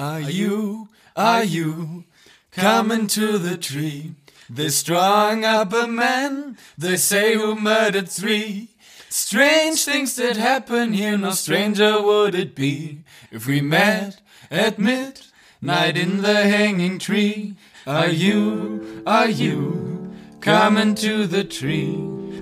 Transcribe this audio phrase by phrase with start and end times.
[0.00, 2.04] Are you, are you
[2.52, 4.14] coming to the tree?
[4.48, 8.68] They strung up a man, they say who murdered three.
[9.10, 13.00] Strange things that happen here, no stranger would it be
[13.30, 17.56] if we met at midnight in the hanging tree.
[17.86, 21.92] Are you, are you coming to the tree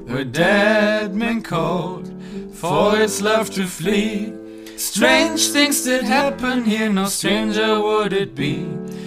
[0.07, 2.07] where dead men called
[2.55, 4.38] for its love to flee?
[4.79, 8.65] Strange things did happen here, no stranger would it be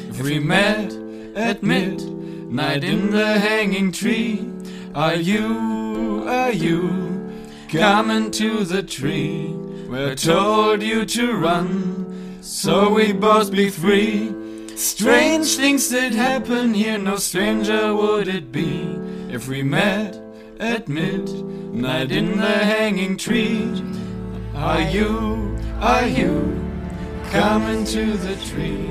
[0.10, 0.92] if we met
[1.34, 4.46] at midnight in the hanging tree.
[4.94, 7.32] Are you, are you
[7.70, 9.48] coming to the tree
[9.88, 14.36] where I told you to run so we both be free?
[14.76, 19.00] Strange things did happen here, no stranger would it be
[19.30, 20.20] if we met
[20.60, 23.82] at midnight in the hanging tree.
[24.54, 25.51] Are you,
[25.82, 26.64] are you
[27.32, 28.90] coming to the tree?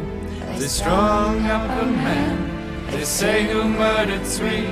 [0.58, 4.68] They strung up a man, they say who murdered three.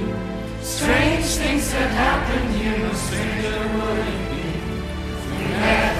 [0.60, 4.38] Strange things that happened here, no stranger would it be
[5.30, 5.97] we met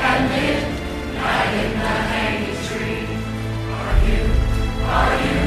[0.00, 3.04] at midnight in the hanging tree.
[3.78, 4.24] Are you,
[4.96, 5.40] are you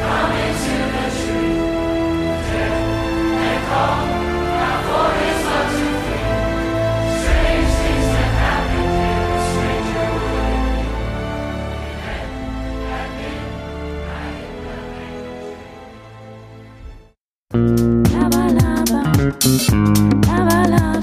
[0.00, 1.60] coming to the tree?
[2.48, 2.80] Death
[3.44, 4.15] and call,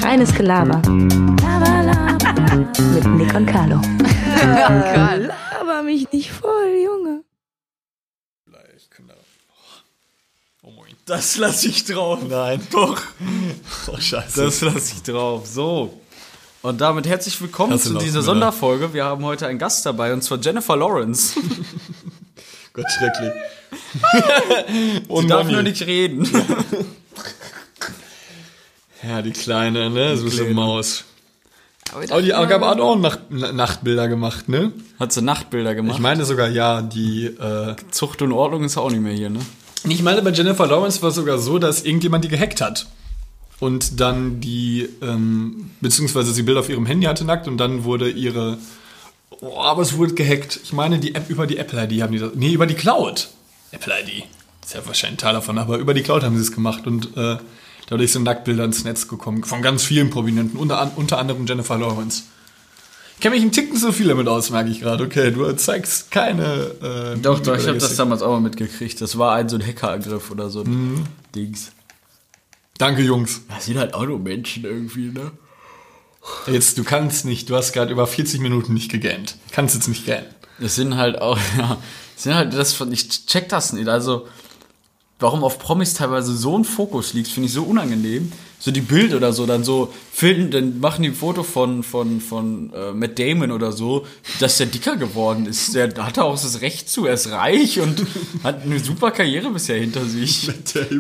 [0.04, 1.14] Reines Gelaber mit
[3.16, 3.80] Nick und Carlo.
[5.18, 7.24] Laber mich nicht voll, Junge.
[10.62, 10.92] Oh moin.
[11.06, 12.20] Das lasse ich drauf.
[12.28, 12.60] Nein.
[12.70, 13.02] Doch.
[13.88, 14.44] Oh, scheiße.
[14.44, 15.48] Das lasse ich drauf.
[15.48, 16.02] So.
[16.64, 18.24] Und damit herzlich willkommen zu dieser?
[18.24, 18.94] Sonderfolge.
[18.94, 21.40] Wir haben heute einen Gast dabei und zwar Jennifer Lawrence.
[22.74, 23.32] Gott, schrecklich.
[25.22, 26.26] Die darf nur nicht reden.
[26.26, 26.42] Ja,
[29.22, 30.18] die Kleine, ne?
[30.18, 30.54] So ist eine Kleine.
[30.56, 31.04] Maus.
[31.92, 34.72] Aber die gab hat auch Nacht, Nachtbilder gemacht, ne?
[35.00, 35.96] Hat sie Nachtbilder gemacht.
[35.96, 39.40] Ich meine sogar, ja, die, äh, Zucht und Ordnung ist auch nicht mehr hier, ne?
[39.90, 42.88] ich meine, bei Jennifer Lawrence war es sogar so, dass irgendjemand die gehackt hat.
[43.60, 48.10] Und dann die, ähm, beziehungsweise sie Bilder auf ihrem Handy hatte nackt und dann wurde
[48.10, 48.58] ihre,
[49.42, 50.60] oh, aber es wurde gehackt.
[50.64, 53.30] Ich meine, die App, über die Apple ID haben die das, nee, über die Cloud.
[53.72, 54.26] Apple ID.
[54.64, 57.16] Ist ja wahrscheinlich ein Teil davon, aber über die Cloud haben sie es gemacht und,
[57.16, 57.38] äh,
[57.90, 59.44] dadurch sind Nacktbilder ins Netz gekommen.
[59.44, 62.24] Von ganz vielen Prominenten, unter, unter anderem Jennifer Lawrence.
[63.16, 65.04] Ich kenne mich einen Ticken so viel damit aus, merke ich gerade.
[65.06, 67.14] Okay, du zeigst keine.
[67.16, 69.00] Äh, Doch, doch, ich habe das damals auch mal mitgekriegt.
[69.00, 71.04] Das war ein so ein Hackerangriff oder so ein Mhm.
[71.34, 71.72] Dings.
[72.78, 73.42] Danke, Jungs.
[73.50, 75.32] Das sind halt auch nur Menschen irgendwie, ne?
[76.48, 79.36] Jetzt, du kannst nicht, du hast gerade über 40 Minuten nicht gegähnt.
[79.52, 80.26] Kannst jetzt nicht gähnen.
[80.60, 81.78] Das sind halt auch, ja,
[82.16, 83.88] das sind halt das von, ich check das nicht.
[83.88, 84.28] Also,
[85.20, 88.32] warum auf Promis teilweise so ein Fokus liegt, finde ich so unangenehm.
[88.60, 92.22] So die Bild oder so, dann so filmen, dann machen die ein Foto von, von,
[92.22, 94.08] von äh, Matt Damon oder so,
[94.40, 95.76] dass der dicker geworden ist.
[95.76, 98.06] Der hat auch das Recht zu, er ist reich und
[98.44, 100.50] hat eine super Karriere bisher hinter sich.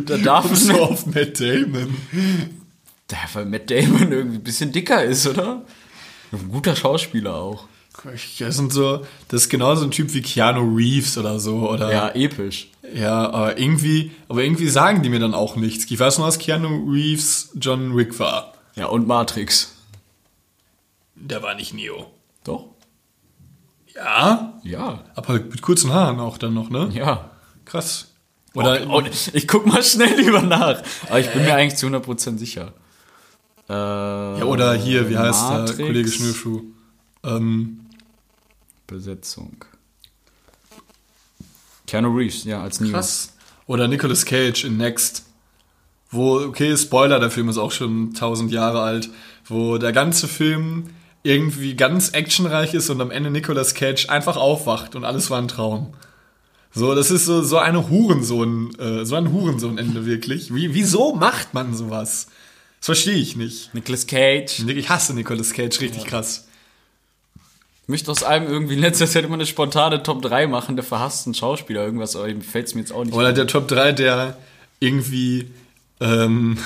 [0.06, 1.96] Da darf man du auf Matt Damon.
[3.10, 5.64] Ja, weil Matt Damon irgendwie ein bisschen dicker ist, oder?
[6.34, 7.68] Ein guter Schauspieler auch.
[8.40, 11.92] Das sind so, das ist genauso ein Typ wie Keanu Reeves oder so, oder?
[11.92, 12.70] Ja, episch.
[12.94, 15.90] Ja, aber irgendwie, aber irgendwie sagen die mir dann auch nichts.
[15.90, 18.54] Ich weiß nur, dass Keanu Reeves John Wick war.
[18.76, 19.76] Ja, und Matrix.
[21.16, 22.08] Der war nicht Neo.
[22.44, 22.66] Doch.
[23.96, 24.60] Ja?
[24.64, 25.04] Ja.
[25.16, 26.90] Aber mit kurzen Haaren auch dann noch, ne?
[26.94, 27.32] Ja.
[27.66, 28.08] Krass.
[28.54, 29.02] Oder, oh,
[29.34, 30.84] ich guck mal schnell lieber nach.
[31.08, 32.74] Aber ich bin mir eigentlich zu 100% sicher.
[33.70, 36.62] Äh, ja, oder hier, wie heißt Matrix, der Kollege Schnürschuh?
[37.24, 37.83] Ähm,
[38.94, 39.66] Besetzung.
[41.88, 42.92] Keanu Reeves, ja, als Neo.
[42.92, 43.34] Krass.
[43.66, 45.26] Oder Nicolas Cage in Next.
[46.12, 49.10] Wo, okay, Spoiler, der Film ist auch schon tausend Jahre alt,
[49.46, 50.92] wo der ganze Film
[51.24, 55.48] irgendwie ganz actionreich ist und am Ende Nicolas Cage einfach aufwacht und alles war ein
[55.48, 55.96] Traum.
[56.72, 60.54] So, das ist so, so eine Hurensohn, äh, so ein Hurensohn-Ende wirklich.
[60.54, 62.28] Wie, wieso macht man sowas?
[62.80, 63.74] Das verstehe ich nicht.
[63.74, 64.60] Nicolas Cage.
[64.68, 66.48] Ich hasse Nicolas Cage richtig krass.
[67.84, 70.86] Ich möchte aus allem irgendwie in letzter Zeit immer eine spontane Top 3 machen, der
[70.86, 71.84] verhassten Schauspieler.
[71.84, 73.36] Irgendwas, aber fällt es mir jetzt auch nicht Oder ein.
[73.36, 74.38] der Top 3, der
[74.80, 75.50] irgendwie
[76.00, 76.58] ähm,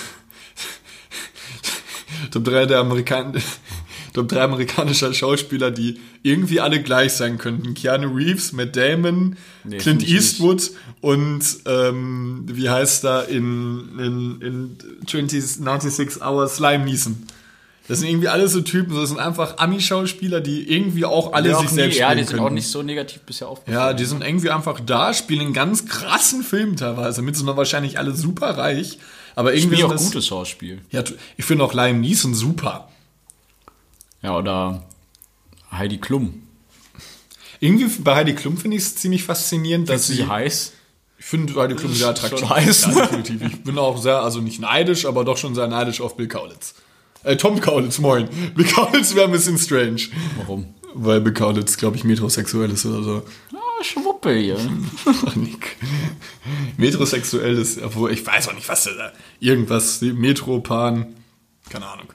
[2.31, 3.33] Top 3 der Amerikan
[4.13, 7.73] Top 3 amerikanischer Schauspieler, die irgendwie alle gleich sein könnten.
[7.73, 10.71] Keanu Reeves, Matt Damon, Nee, Clint Eastwood
[11.01, 14.77] und ähm, wie heißt da in, in, in
[15.07, 17.27] 20, 96 Hours Slime Neeson.
[17.87, 21.59] Das sind irgendwie alles so Typen, das sind einfach Ami-Schauspieler, die irgendwie auch alle Ja,
[21.59, 22.47] sich auch selbst nie, ja, spielen die sind können.
[22.47, 23.77] auch nicht so negativ bisher aufgefallen.
[23.77, 27.21] Ja, die sind irgendwie einfach da, spielen in ganz krassen Filmen teilweise.
[27.21, 28.99] Mit sind wahrscheinlich alle super reich.
[29.35, 30.81] Aber irgendwie auch das, gutes Schauspiel.
[30.91, 31.03] Ja,
[31.37, 32.89] ich finde auch Liam Neeson super.
[34.21, 34.83] Ja, oder
[35.71, 36.43] Heidi Klum.
[37.59, 40.73] Irgendwie bei Heidi Klum finde ich es ziemlich faszinierend, dass Ist sie heiß?
[41.19, 42.39] Ich finde Heidi Klum sehr attraktiv.
[42.39, 42.81] Schon heiß.
[42.81, 43.41] Ja, definitiv.
[43.43, 46.73] Ich bin auch sehr, also nicht neidisch, aber doch schon sehr neidisch auf Bill Kaulitz.
[47.27, 48.29] Äh, Tom Kaulitz, moin.
[48.55, 50.03] Bill Kaulitz wäre ein bisschen strange.
[50.37, 50.73] Warum?
[50.93, 53.23] Weil Bill Kaulitz, glaube ich, metrosexuell ist oder so.
[53.53, 54.57] Ah, Schwuppe hier.
[56.77, 61.07] Metrosexuell ist, obwohl ich weiß auch nicht, was da Irgendwas, Metropan,
[61.69, 62.07] keine Ahnung.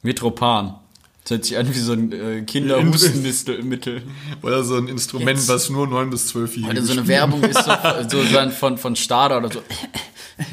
[0.00, 0.76] Metropan.
[1.24, 4.02] Das hört sich an wie so ein äh, Kinderhustenmittel.
[4.42, 5.48] Oder so ein Instrument, Jetzt.
[5.48, 8.96] was nur 9 bis 12 Weil da so eine Werbung ist, so, so von, von
[8.96, 9.62] Stada oder so.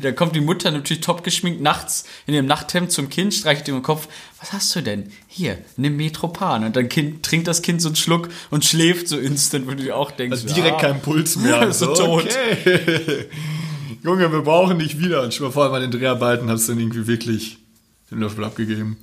[0.02, 3.76] Da kommt die Mutter natürlich top geschminkt nachts in ihrem Nachthemd zum Kind, streicht ihm
[3.76, 4.08] den Kopf.
[4.40, 5.12] Was hast du denn?
[5.28, 6.64] Hier, nimm Metropan.
[6.64, 9.78] Und dann kind, trinkt das Kind so einen Schluck und schläft so instant, wo du
[9.78, 11.64] dir auch denkst, Also direkt ja, kein Puls mehr.
[11.68, 12.26] Ist so tot.
[12.26, 13.26] Okay.
[14.04, 15.24] Junge, wir brauchen dich wieder.
[15.24, 17.58] Und schon mal vorher bei den Dreharbeiten hast du dann irgendwie wirklich
[18.12, 18.98] den Löffel abgegeben.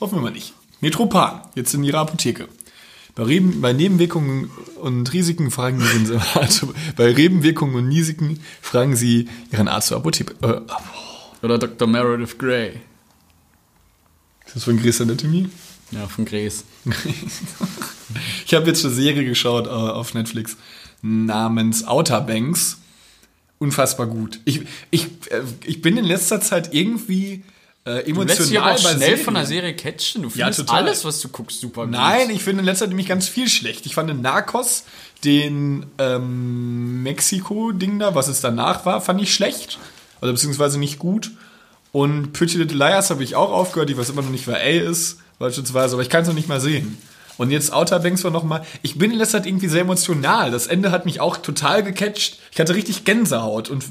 [0.00, 0.52] Hoffen wir mal nicht.
[0.80, 2.48] Metropan, jetzt in ihrer Apotheke.
[3.14, 4.50] Bei, Reben, bei Nebenwirkungen
[4.80, 10.34] und Risiken fragen Sie also bei Nebenwirkungen und Risiken fragen Sie Ihren Arzt zur Apotheke.
[10.42, 10.60] Äh,
[11.44, 11.88] Oder Dr.
[11.88, 12.80] Meredith Grey.
[14.46, 15.48] ist das von Grey's Anatomy?
[15.92, 16.64] Ja, von Grace.
[18.46, 20.56] Ich habe jetzt eine Serie geschaut äh, auf Netflix
[21.02, 22.78] namens Outer Banks.
[23.58, 24.40] Unfassbar gut.
[24.44, 27.42] Ich, ich, äh, ich bin in letzter Zeit irgendwie
[27.86, 29.24] äh, Du lässt dich emotional aber auch schnell Serien.
[29.24, 30.22] von der Serie catchen.
[30.22, 30.82] Du Ja, findest total.
[30.82, 31.92] alles, was du guckst, super gut.
[31.92, 33.86] Nein, ich finde in letzter Zeit nämlich ganz viel schlecht.
[33.86, 34.84] Ich fand Narcos
[35.24, 39.78] den ähm, Mexiko-Ding da, was es danach war, fand ich schlecht.
[40.20, 41.30] Oder beziehungsweise nicht gut.
[41.92, 43.88] Und Pretty Little Liars habe ich auch aufgehört.
[43.90, 44.60] Ich weiß immer noch nicht, wer A
[44.90, 46.98] ist, beispielsweise, aber ich kann es noch nicht mal sehen.
[47.38, 48.64] Und jetzt Outer Banks war noch mal.
[48.82, 50.50] Ich bin in letzter Zeit irgendwie sehr emotional.
[50.50, 52.38] Das Ende hat mich auch total gecatcht.
[52.50, 53.84] Ich hatte richtig Gänsehaut und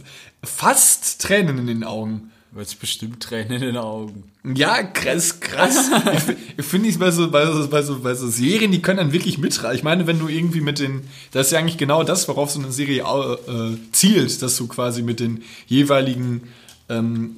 [0.44, 2.32] fast Tränen in den Augen.
[2.58, 4.24] Hast bestimmt Tränen in den Augen.
[4.56, 5.90] Ja, krass, krass.
[6.14, 8.82] ich fi- ich finde es bei so, bei, so, bei, so, bei so Serien, die
[8.82, 9.76] können dann wirklich mitreißen.
[9.76, 12.60] Ich meine, wenn du irgendwie mit den, das ist ja eigentlich genau das, worauf so
[12.62, 16.44] eine Serie äh, zielt, dass du quasi mit den jeweiligen,
[16.88, 17.36] ähm,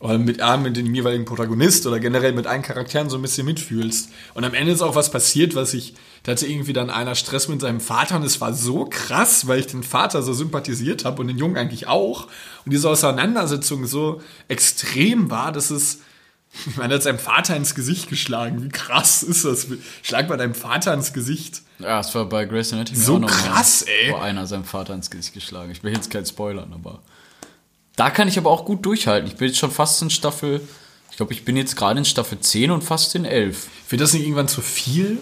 [0.00, 3.46] oder mit, ah, mit dem jeweiligen Protagonist oder generell mit allen Charakteren so ein bisschen
[3.46, 4.10] mitfühlst.
[4.34, 7.48] Und am Ende ist auch was passiert, was ich, da hatte irgendwie dann einer Stress
[7.48, 11.20] mit seinem Vater und es war so krass, weil ich den Vater so sympathisiert habe
[11.20, 12.28] und den Jungen eigentlich auch.
[12.64, 16.00] Und diese Auseinandersetzung so extrem war, dass es,
[16.66, 18.62] ich meine, er hat seinem Vater ins Gesicht geschlagen.
[18.62, 19.66] Wie krass ist das?
[20.02, 21.62] Schlag bei deinem Vater ins Gesicht.
[21.80, 24.12] Ja, es war bei Grace Anatomy So auch noch mal, krass, ey.
[24.12, 25.72] Wo einer seinem Vater ins Gesicht geschlagen.
[25.72, 27.02] Ich will jetzt kein Spoilern, aber
[27.98, 29.28] da kann ich aber auch gut durchhalten.
[29.28, 30.60] Ich bin jetzt schon fast in Staffel,
[31.10, 33.66] ich glaube, ich bin jetzt gerade in Staffel 10 und fast in 11.
[33.90, 35.18] Wird das nicht irgendwann zu viel?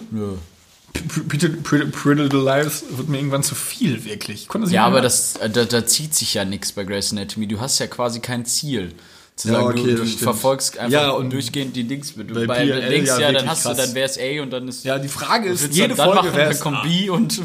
[0.93, 4.47] P- Pretty, Little Liars wird mir irgendwann zu viel, wirklich.
[4.73, 7.47] Ja, aber das, äh, da, da zieht sich ja nichts bei Grace Anatomy.
[7.47, 8.93] Du hast ja quasi kein Ziel.
[9.37, 12.33] Zu Ja, sagen, okay, du, du verfolgst einfach Ja, und durchgehend die Dings mit.
[12.33, 13.77] bei Bei, PLL Dings, ja ja, dann hast krass.
[13.77, 14.83] du, dann wär's A und dann ist.
[14.83, 17.31] Ja, die Frage ist, jede dann, Folge machen, dann kommt B und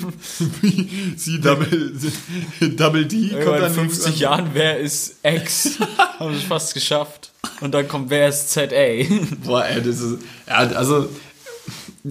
[1.16, 1.92] Sie Double,
[2.76, 5.78] Double D kommt dann in 50 irgendwann- Jahren, wer ist X?
[6.18, 7.30] Haben wir fast geschafft.
[7.60, 8.64] Und dann kommt, wer ist ZA?
[9.44, 10.18] Boah, ey, das ist,
[10.48, 11.08] ja, also,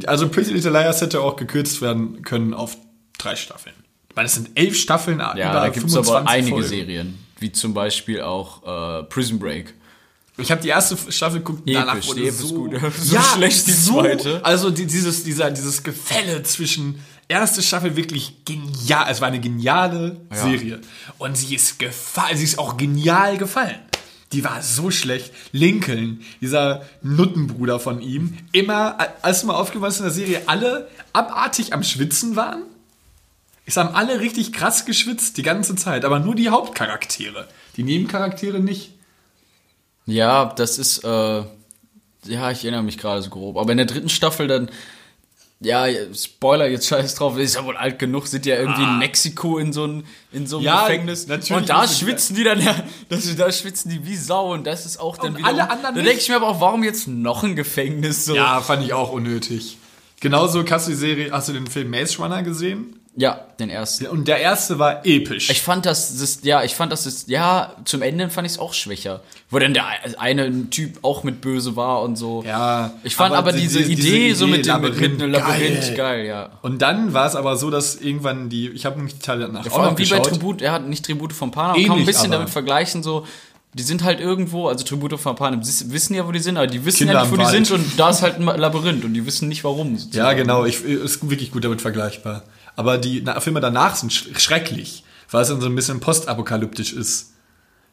[0.05, 2.77] also Pretty Little Liars hätte auch gekürzt werden können auf
[3.17, 3.75] drei Staffeln.
[4.09, 6.67] Ich meine, es sind elf Staffeln, Ja, über da gibt es aber 25 einige Folgen.
[6.69, 7.17] Serien.
[7.41, 9.73] Wie zum Beispiel auch äh, Prison Break.
[10.37, 12.79] Ich habe die erste Staffel geguckt, danach Episch, wurde ist so, gut.
[13.01, 14.43] So schlecht die zweite.
[14.45, 19.07] Also die, dieses, dieser, dieses Gefälle zwischen erste Staffel wirklich genial.
[19.09, 20.37] Es war eine geniale Ja.
[20.37, 20.81] Serie
[21.17, 22.37] und sie ist gefallen.
[22.37, 23.79] Sie ist auch genial gefallen.
[24.33, 25.33] Die war so schlecht.
[25.51, 31.73] Lincoln, dieser Nuttenbruder von ihm, immer, als mal aufgefallen ist in der Serie, alle abartig
[31.73, 32.63] am Schwitzen waren.
[33.71, 37.47] Es haben alle richtig krass geschwitzt die ganze Zeit, aber nur die Hauptcharaktere.
[37.77, 38.91] Die Nebencharaktere nicht.
[40.05, 41.07] Ja, das ist, äh,
[42.25, 43.55] ja, ich erinnere mich gerade so grob.
[43.57, 44.69] Aber in der dritten Staffel dann,
[45.61, 49.57] ja, Spoiler, jetzt scheiß drauf, ist ja wohl alt genug, sind ja irgendwie in Mexiko
[49.57, 50.71] in so einem in so einem Ah.
[50.71, 51.27] Ja, Gefängnis.
[51.27, 52.75] natürlich Und da schwitzen die dann, ja,
[53.07, 55.47] das, da schwitzen die wie Sau und das ist auch dann Und wieder.
[55.47, 58.25] alle anderen Da denke ich mir aber auch, warum jetzt noch ein Gefängnis?
[58.25, 58.35] So.
[58.35, 59.77] Ja, fand ich auch unnötig.
[60.19, 62.97] Genauso hast du die Serie, hast du den Film Maze Runner gesehen?
[63.17, 64.07] Ja, den ersten.
[64.07, 65.49] Und der erste war episch.
[65.49, 68.59] Ich fand das, das, ja, ich fand das, ist, ja, zum Ende fand ich es
[68.59, 69.19] auch schwächer.
[69.49, 69.83] Wo dann der
[70.17, 72.41] eine Typ auch mit böse war und so.
[72.47, 75.59] ja, Ich fand aber, die- diese, die- Idee so mit dem mit, mit einem Labyrinth,
[75.59, 76.49] Labyrinth geil, ja.
[76.61, 79.65] Und dann war es aber so, dass irgendwann die, ich habe nämlich die Teile danach
[79.67, 80.29] Vor auch allem wie bei geschaut.
[80.29, 83.03] Tribut, er hat nicht Tribute vom Pana, Ähnlich, kann man ein bisschen aber- damit vergleichen,
[83.03, 83.25] so,
[83.73, 86.67] Die sind halt irgendwo, also Tribute von Panem, sie wissen ja, wo die sind, aber
[86.67, 87.51] die wissen Kinder ja nicht, wo die Wald.
[87.67, 89.97] sind und da ist halt ein Labyrinth und die wissen nicht warum.
[90.11, 92.43] Ja, genau, ich, ist wirklich gut damit vergleichbar.
[92.81, 97.27] Aber die Filme danach sind sch schrecklich, weil es dann so ein bisschen postapokalyptisch ist.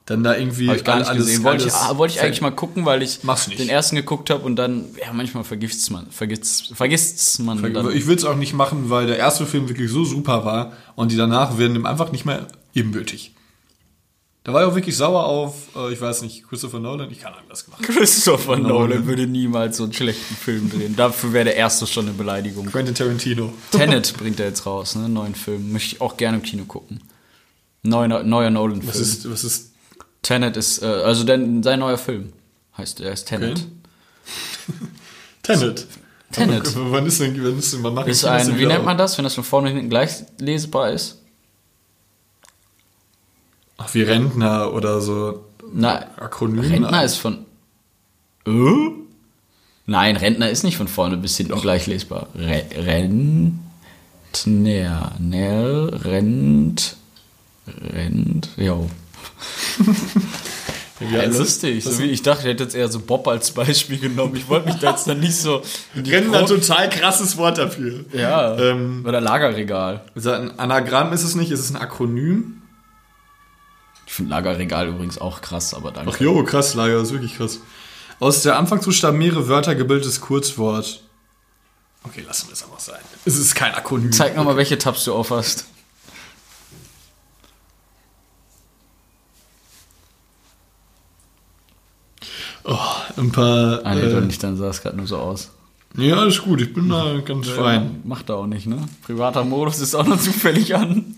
[0.07, 1.45] Dann da irgendwie ich gar nicht alles- gesehen.
[1.45, 3.19] Wollte ich, ah, wollte ich eigentlich mal gucken, weil ich
[3.59, 7.91] den ersten geguckt habe und dann, ja, manchmal vergisst's man, vergisst's, vergisst's man dann.
[7.95, 11.13] Ich will es auch nicht machen, weil der erste Film wirklich so super war und
[11.13, 13.35] die danach werden ihm einfach nicht mehr ebenbürtig.
[14.49, 17.35] Da war ich auch wirklich sauer auf, äh, ich weiß nicht, Christopher Nolan, ich kann
[17.35, 17.83] einem das gemacht.
[17.83, 19.07] Christopher Nolan Nolan.
[19.07, 20.97] würde niemals so einen schlechten Film drehen.
[20.97, 22.65] Dafür wäre der erste schon eine Beleidigung.
[22.65, 23.53] Quentin Tarantino.
[23.73, 25.07] Tenet bringt er jetzt raus, ne?
[25.07, 25.71] Neuen Film.
[25.71, 27.03] Möchte ich auch gerne im Kino gucken.
[27.83, 28.89] Neuer, neuer Nolan-Film.
[28.89, 29.73] Was ist, was ist,
[30.23, 32.33] Tenet ist, äh, also denn sein neuer Film
[32.79, 33.59] heißt, er ist Tenet.
[33.59, 34.89] Okay.
[35.43, 35.87] Tenet.
[36.33, 36.75] Tenet.
[36.75, 38.87] Aber wann ist denn, wann ist denn, wann Ist die das denn ein, wie nennt
[38.87, 41.19] man das, wenn das von vorne und hinten gleich lesbar ist?
[43.79, 45.45] Ach, wie Rentner oder so.
[45.73, 46.61] Na, Akronym.
[46.61, 47.47] Rentner ist von.
[48.47, 48.51] Äh?
[49.87, 52.27] Nein, Rentner ist nicht von vorne bis hinten gleich lesbar.
[52.35, 53.53] Re Rentner.
[55.19, 56.97] Nell, Rent.
[57.67, 58.49] Rent.
[58.57, 58.91] Jo.
[61.01, 61.39] Ja, heißt es?
[61.39, 61.85] lustig.
[61.85, 64.35] So wie ich dachte, ich hätte jetzt eher so Bob als Beispiel genommen.
[64.37, 65.63] Ich wollte mich da jetzt dann nicht so.
[65.95, 68.05] Rentner, total krasses Wort dafür.
[68.13, 68.57] Ja.
[68.59, 70.03] Ähm, Oder Lagerregal.
[70.15, 72.58] Also ein Anagramm ist es nicht, es ist ein Akronym.
[74.19, 76.11] Finde Lagerregal übrigens auch krass, aber danke.
[76.13, 77.61] Ach jo, krass, Lager, ist wirklich krass.
[78.19, 81.05] Aus der Anfangsbuchstaben mehrere Wörter gebildetes Kurzwort.
[82.03, 82.99] Okay, lassen wir es einfach sein.
[83.25, 84.11] Es ist kein Akronym.
[84.11, 85.67] Zeig nochmal, welche Tabs du auf hast.
[93.17, 93.83] Ein paar.
[93.85, 95.53] Ah, nee, doch äh, nicht, dann sah es gerade nur so aus.
[95.97, 98.01] ja, alles gut, ich bin da ganz fein.
[98.03, 98.81] Macht er auch nicht, ne?
[99.03, 101.15] Privater Modus ist auch noch zufällig an.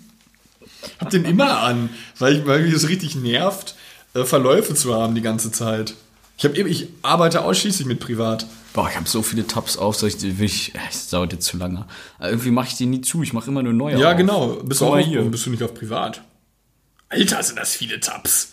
[0.98, 3.74] Hab den immer an, weil, ich, weil mich das richtig nervt,
[4.14, 5.94] äh, Verläufe zu haben die ganze Zeit.
[6.38, 8.46] Ich, hab ich arbeite ausschließlich mit privat.
[8.72, 11.56] Boah, ich habe so viele Tabs auf, soll ich, ich, äh, das dauert jetzt zu
[11.56, 11.86] lange.
[12.18, 14.16] Aber irgendwie mache ich die nie zu, ich mache immer nur neue Ja, auf.
[14.16, 14.48] genau.
[14.62, 15.22] Bist du auch hier.
[15.22, 16.22] bist du nicht auf privat?
[17.08, 18.52] Alter, sind das viele Tabs.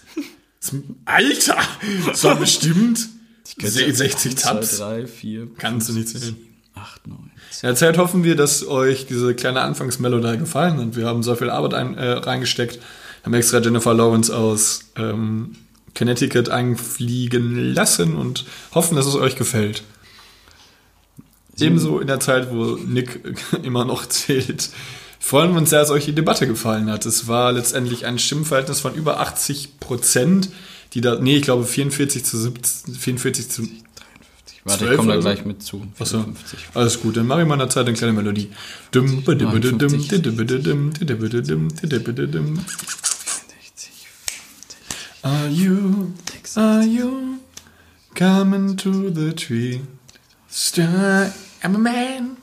[0.61, 0.73] Das-
[1.05, 1.57] Alter!
[2.13, 3.07] So bestimmt
[3.61, 4.77] se- 60 Tabs.
[4.77, 6.35] 2, 3, 4, Kannst du nicht zählen.
[6.81, 7.17] 8, 9.
[7.17, 7.31] In
[7.63, 10.95] der Zeit hoffen wir, dass euch diese kleine Anfangsmelodie gefallen hat.
[10.95, 12.79] Wir haben so viel Arbeit ein, äh, reingesteckt,
[13.23, 15.55] haben extra Jennifer Lawrence aus ähm,
[15.95, 19.83] Connecticut einfliegen lassen und hoffen, dass es euch gefällt.
[21.59, 23.21] Ebenso in der Zeit, wo Nick
[23.63, 24.69] immer noch zählt.
[25.19, 27.05] Freuen wir uns sehr, dass euch die Debatte gefallen hat.
[27.05, 30.49] Es war letztendlich ein Stimmverhältnis von über 80 Prozent,
[30.93, 33.67] die da, nee, ich glaube 44 zu 17, 44 zu
[34.67, 35.87] Warte, ich 12 komme da gleich mit zu.
[35.97, 36.59] Achso, 54.
[36.73, 37.15] alles gut.
[37.17, 38.49] Dann mache ich mal in der Zeit eine kleine Melodie.
[38.91, 41.87] Dum, ba, dum, ba, dum, dum, di, dum, ba, dum, di, dum, ba, dum, di,
[41.87, 42.65] dum, ba, dum.
[45.23, 46.13] Are you,
[46.55, 47.39] are you
[48.13, 49.81] coming to the tree?
[50.49, 51.33] Stir,
[51.63, 52.37] I'm a man.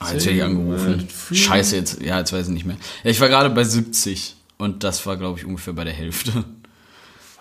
[0.00, 1.08] Ah, jetzt werde ich angerufen.
[1.32, 2.76] Scheiße, jetzt, ja, jetzt weiß ich nicht mehr.
[3.04, 6.44] Ja, ich war gerade bei 70 und das war, glaube ich, ungefähr bei der Hälfte.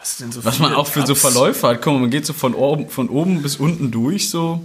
[0.07, 1.19] Was denn so Was man auch für so Tabs?
[1.19, 1.81] Verläufe hat.
[1.81, 4.63] Guck mal, man geht so von oben, von oben bis unten durch, so.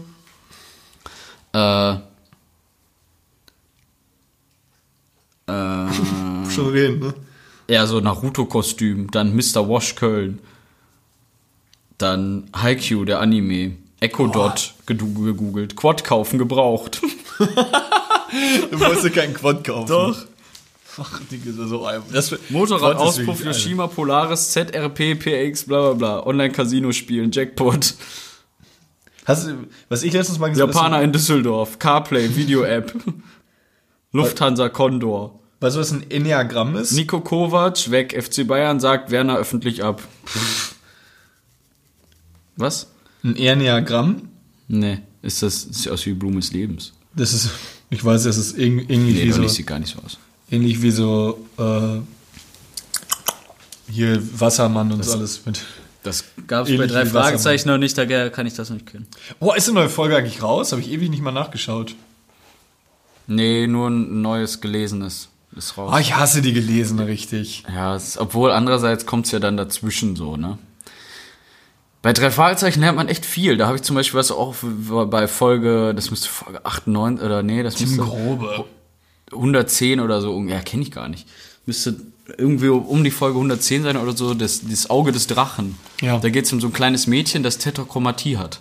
[1.52, 1.96] Äh.
[5.48, 6.50] Äh.
[6.50, 7.14] Schon reden, ne?
[7.66, 9.68] eher so Naruto-Kostüm, dann Mr.
[9.68, 10.38] Wash Köln,
[11.98, 17.02] dann Haikyuu, der Anime, Echo Dot gegoogelt, Quad kaufen gebraucht.
[18.70, 19.88] Du musst dir keinen Quad kaufen.
[19.88, 20.24] Doch.
[20.98, 22.02] Ach, Digga, das ist so ein.
[22.12, 23.52] Das, Motorradauspuff wirklich geil.
[23.54, 26.26] Yoshima Polaris ZRP PX bla bla bla.
[26.26, 27.94] Online-Casino spielen, Jackpot.
[29.24, 32.94] Hast du, was ich letztens mal gesehen Japaner in Düsseldorf, CarPlay, Video-App.
[34.12, 35.40] Lufthansa Condor.
[35.60, 36.92] Weißt du, was ein Enneagramm ist?
[36.92, 38.20] Nico Kovac, weg.
[38.20, 40.02] FC Bayern sagt Werner öffentlich ab.
[42.56, 42.88] Was?
[43.22, 44.28] Ein Enneagramm?
[44.68, 46.92] Nee, ist das sieht aus wie Blume des Lebens.
[47.14, 47.50] Das ist,
[47.90, 50.18] ich weiß, das ist ähnlich Nee, so, nicht, sieht gar nicht so aus.
[50.52, 52.00] Ähnlich wie so, äh,
[53.90, 55.60] hier Wassermann und so alles mit.
[56.02, 57.06] Das gab es bei drei.
[57.06, 59.06] Fragezeichen noch nicht, da kann ich das noch nicht kennen.
[59.40, 60.72] Oh, ist eine neue Folge eigentlich raus?
[60.72, 61.94] Habe ich ewig nicht mal nachgeschaut.
[63.28, 65.92] Nee, nur ein neues Gelesenes ist raus.
[65.94, 67.62] Oh, ich hasse die gelesene richtig.
[67.72, 70.58] Ja, es, obwohl andererseits kommt es ja dann dazwischen so, ne?
[72.02, 73.56] Bei drei Fragezeichen lernt man echt viel.
[73.56, 77.44] Da habe ich zum Beispiel was auch bei Folge, das müsste Folge 8, 9 oder
[77.44, 78.64] nee, das müsste Grobe.
[79.32, 81.26] 110 oder so, ja, kenne ich gar nicht.
[81.66, 81.96] Müsste
[82.38, 85.76] irgendwie um die Folge 110 sein oder so, das, das Auge des Drachen.
[86.00, 86.18] Ja.
[86.18, 88.60] Da geht es um so ein kleines Mädchen, das Tetrachromatie hat.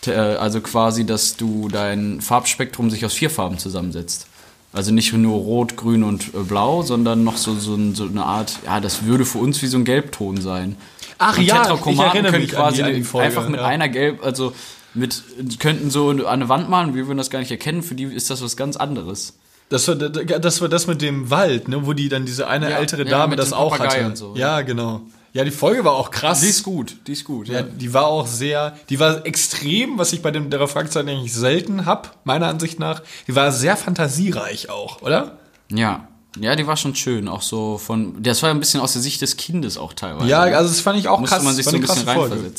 [0.00, 4.26] Te- äh, Also quasi, dass du dein Farbspektrum sich aus vier Farben zusammensetzt.
[4.72, 8.58] Also nicht nur rot, grün und äh, blau, sondern noch so, so, so eine Art,
[8.64, 10.76] ja, das würde für uns wie so ein Gelbton sein.
[11.18, 13.60] Ach Und ja, ich erinnere können mich an quasi die- an die Folge, einfach mit
[13.60, 13.66] ja.
[13.66, 14.52] einer gelb, also
[14.94, 15.22] mit
[15.58, 17.82] könnten so an eine Wand malen, wir würden das gar nicht erkennen.
[17.82, 19.34] Für die ist das was ganz anderes.
[19.72, 22.76] Das war, das war das mit dem Wald, ne, wo die dann diese eine Ja,
[22.78, 24.16] ältere ja, Dame mit das auch Papagei hatte.
[24.16, 25.00] so, ja, genau.
[25.32, 26.42] Ja, die Folge war auch krass.
[26.42, 27.48] Die ist gut, die ist gut.
[27.48, 27.62] Ja, Ja.
[27.62, 31.86] die war auch sehr, die war extrem, was ich bei dem der Fragezeichen eigentlich selten
[31.86, 33.00] hab, meiner Ansicht nach.
[33.26, 35.38] Die war sehr fantasiereich auch, oder?
[35.70, 36.06] ja.
[36.40, 38.22] Ja, die war schon schön, auch so von.
[38.22, 40.26] Das war ja ein bisschen aus der Sicht des Kindes auch teilweise.
[40.30, 40.56] Ja, ne?
[40.56, 41.44] also das fand ich auch musste krass.
[41.44, 42.52] man sich so ein eine bisschen krasse Folge.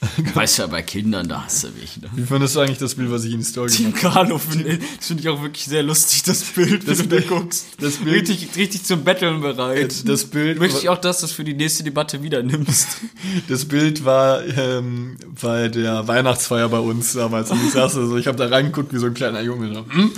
[0.34, 2.00] Weißt ja, bei Kindern, da hast du mich.
[2.00, 2.10] Ne?
[2.14, 4.14] Wie findest du eigentlich das Bild, was ich in die Story Team gemacht habe?
[4.14, 7.26] Carlo, finde das finde ich auch wirklich sehr lustig, das Bild, Das wenn du da
[7.26, 7.66] guckst.
[7.80, 10.06] das Bild- richtig, richtig zum Betteln bereit.
[10.06, 12.88] Das Bild, Möchte ich auch, dass du das für die nächste Debatte wieder nimmst.
[13.48, 17.50] das Bild war ähm, bei der Weihnachtsfeier bei uns damals.
[17.50, 19.72] Und ich saß da so, ich habe da reingeguckt wie so ein kleiner Junge.
[19.72, 20.10] So, hm?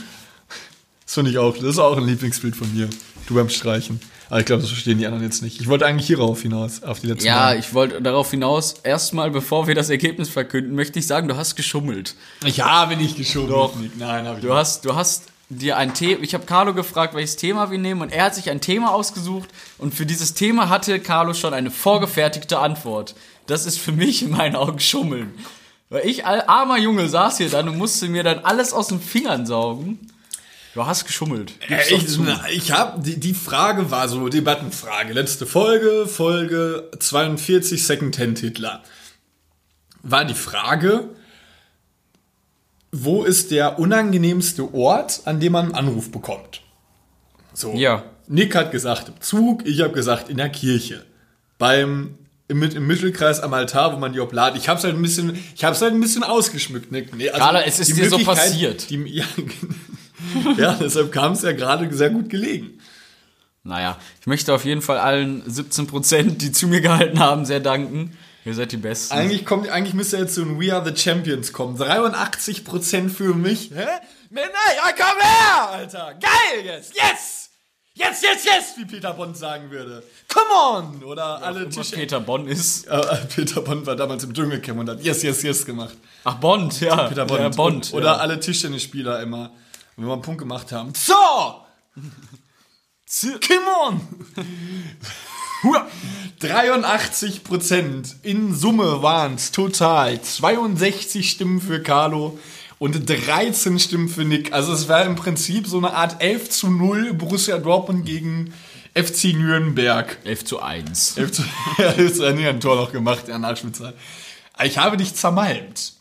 [1.04, 2.88] Das finde ich auch, das ist auch ein Lieblingsbild von mir.
[3.28, 4.00] Du beim Streichen.
[4.28, 5.60] Aber ich glaube, das verstehen die anderen jetzt nicht.
[5.60, 7.58] Ich wollte eigentlich hierauf hinaus, auf die letzte Ja, Mal.
[7.58, 11.54] ich wollte darauf hinaus, erstmal, bevor wir das Ergebnis verkünden, möchte ich sagen, du hast
[11.56, 12.14] geschummelt.
[12.44, 13.48] Ich habe nicht geschoben.
[13.48, 13.72] Doch.
[13.98, 17.36] Nein, habe ich Du hast, du hast dir ein Thema, ich habe Carlo gefragt, welches
[17.36, 20.98] Thema wir nehmen und er hat sich ein Thema ausgesucht und für dieses Thema hatte
[20.98, 23.14] Carlo schon eine vorgefertigte Antwort.
[23.46, 25.32] Das ist für mich in meinen Augen Schummeln.
[25.88, 29.46] Weil ich, armer Junge, saß hier dann und musste mir dann alles aus den Fingern
[29.46, 30.00] saugen.
[30.76, 31.54] Du hast geschummelt.
[31.70, 35.14] Doch Ich, na, ich habe die, die Frage war so Debattenfrage.
[35.14, 38.82] Letzte Folge, Folge 42 Second-Hand-Hitler.
[40.02, 41.08] War die Frage,
[42.92, 46.60] wo ist der unangenehmste Ort, an dem man einen Anruf bekommt?
[47.54, 47.72] So.
[47.72, 48.04] Ja.
[48.28, 51.06] Nick hat gesagt im Zug, ich habe gesagt in der Kirche.
[51.56, 52.18] Beim
[52.48, 54.58] im, im Mittelkreis am Altar, wo man die Oblat.
[54.58, 57.16] Ich habe es halt ein bisschen, ich halt ein bisschen ausgeschmückt, Nick.
[57.16, 58.90] Nee, also Carla, es ist dir so passiert.
[58.90, 59.24] Die, ja,
[60.56, 62.80] ja, deshalb kam es ja gerade sehr gut gelegen.
[63.62, 67.60] Naja, ich möchte auf jeden Fall allen 17 Prozent, die zu mir gehalten haben, sehr
[67.60, 68.16] danken.
[68.44, 69.12] Ihr seid die Besten.
[69.12, 71.76] Eigentlich kommt, eigentlich müsste jetzt so ein We Are the Champions kommen.
[71.76, 73.70] 83% für mich.
[73.74, 73.84] Hä?
[74.30, 76.14] Nein, nein, ja, komm her, Alter.
[76.20, 76.94] Geil jetzt.
[76.94, 77.50] Yes.
[77.94, 80.02] Yes, yes, yes, wie Peter Bond sagen würde.
[80.28, 81.02] Come on.
[81.02, 81.96] Oder alle Immer Tische.
[81.96, 82.86] Peter Bond ist.
[82.90, 85.96] Äh, Peter Bond war damals im Dschungelcamp und hat Yes, yes, yes gemacht.
[86.22, 87.08] Ach, Bond, ja.
[87.08, 87.40] Peter Bond.
[87.40, 87.94] Ja, Bond.
[87.94, 88.16] Oder ja.
[88.16, 89.50] alle Tischtennisspieler immer,
[89.96, 90.92] wenn wir einen Punkt gemacht haben.
[90.94, 91.14] So!
[93.20, 94.00] Come on!
[96.40, 100.20] 83 Prozent in Summe waren es total.
[100.20, 102.38] 62 Stimmen für Carlo
[102.78, 104.52] und 13 Stimmen für Nick.
[104.52, 108.52] Also es war im Prinzip so eine Art 11 zu 0 Borussia Dortmund gegen
[108.94, 110.18] FC Nürnberg.
[110.24, 111.16] 11 zu 1.
[111.16, 111.42] 11 zu,
[111.78, 113.94] ja, 11 zu nee, ein Tor noch gemacht, ja, Nachspielzeit.
[114.62, 115.94] Ich habe dich zermalmt.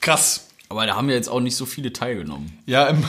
[0.00, 0.45] Krass.
[0.68, 2.58] Aber da haben ja jetzt auch nicht so viele teilgenommen.
[2.66, 3.04] Ja, im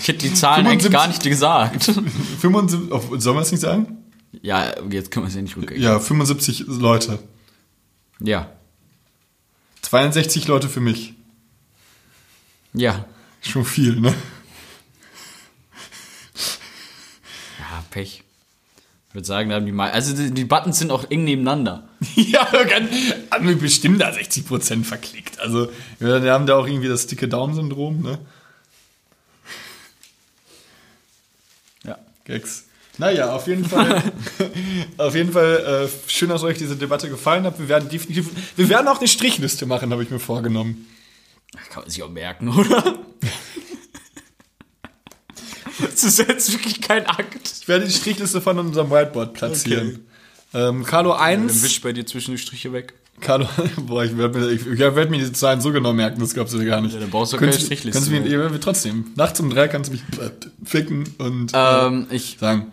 [0.00, 1.84] Ich hätte die Zahlen eigentlich 75 gar nicht gesagt.
[2.40, 3.98] 75, oh, sollen wir es nicht sagen?
[4.40, 5.82] Ja, jetzt können wir es ja nicht rückgängig.
[5.82, 7.18] Ja, 75 Leute.
[8.20, 8.50] Ja.
[9.82, 11.14] 62 Leute für mich.
[12.72, 13.04] Ja.
[13.42, 14.14] Schon viel, ne?
[17.58, 18.24] Ja, Pech.
[19.12, 19.90] Ich würde sagen, da haben die mal.
[19.90, 21.86] Also die, die Buttons sind auch eng nebeneinander.
[22.16, 22.88] Ja, kann,
[23.30, 25.38] haben wir bestimmt da 60% verklickt.
[25.38, 28.18] Also, wir haben da auch irgendwie das dicke Daumen-Syndrom, ne?
[31.84, 31.98] Ja.
[32.24, 32.64] Gags.
[32.96, 34.02] Naja, auf jeden Fall,
[34.96, 37.58] auf jeden Fall äh, schön, dass euch diese Debatte gefallen hat.
[37.58, 40.86] Wir werden definitiv, wir werden auch eine Strichliste machen, habe ich mir vorgenommen.
[41.68, 42.82] Kann man sich auch merken, oder?
[45.80, 47.52] Das ist jetzt wirklich kein Akt.
[47.60, 50.06] Ich werde die Strichliste von unserem Whiteboard platzieren.
[50.54, 51.62] Ähm, Carlo Dann 1.
[51.62, 52.94] wisch bei dir zwischen die Striche weg.
[53.20, 53.46] Carlo,
[53.86, 56.54] boah, ich werde mir, ich, ich werd mir diese Zahlen so genau merken, das glaubst
[56.54, 56.94] du dir gar nicht.
[56.94, 59.90] Ja, dann brauchst du keine Strichliste Kannst du mir, ja, trotzdem, nachts um drei kannst
[59.90, 60.30] du mich äh,
[60.64, 62.72] ficken und Ähm, ich, äh, sagen.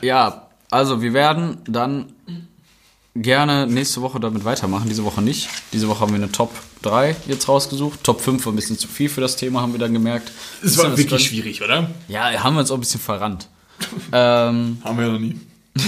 [0.00, 2.12] ja, also wir werden dann
[3.22, 4.88] gerne nächste Woche damit weitermachen.
[4.88, 5.48] Diese Woche nicht.
[5.72, 6.52] Diese Woche haben wir eine Top
[6.82, 8.02] 3 jetzt rausgesucht.
[8.04, 10.32] Top 5 war ein bisschen zu viel für das Thema, haben wir dann gemerkt.
[10.62, 11.18] Es war wirklich drin?
[11.18, 11.90] schwierig, oder?
[12.08, 13.48] Ja, haben wir uns auch ein bisschen verrannt.
[14.12, 15.38] ähm, Haben wir ja noch nie.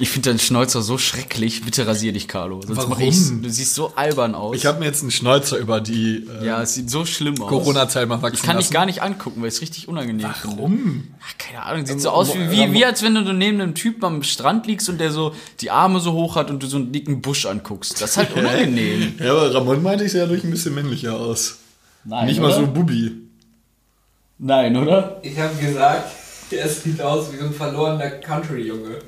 [0.00, 1.62] ich finde deinen Schnäuzer so schrecklich.
[1.64, 2.60] Bitte rasier dich, Carlo.
[2.62, 3.02] Sonst mach Warum?
[3.08, 3.32] ich's.
[3.40, 4.56] Du siehst so albern aus.
[4.56, 7.48] Ich habe mir jetzt einen Schnäuzer über die äh, ja, es sieht so schlimm aus.
[7.48, 8.74] Corona-Zeit mal wachsen Ich kann dich lassen.
[8.74, 10.56] gar nicht angucken, weil es richtig unangenehm finde.
[10.56, 11.04] Warum?
[11.22, 14.04] Ach, keine Ahnung, sieht so aus wie, wie, wie als wenn du neben einem Typen
[14.04, 16.92] am Strand liegst und der so die Arme so hoch hat und du so einen
[16.92, 18.00] dicken Busch anguckst.
[18.00, 19.14] Das ist halt unangenehm.
[19.18, 21.58] Ja, aber Ramon meinte, ich sehe ja durch ein bisschen männlicher aus.
[22.04, 23.12] Nein, nicht mal so Bubi.
[24.38, 25.20] Nein, oder?
[25.22, 26.10] Ich habe gesagt,
[26.50, 28.98] der sieht aus wie so ein verlorener Country-Junge.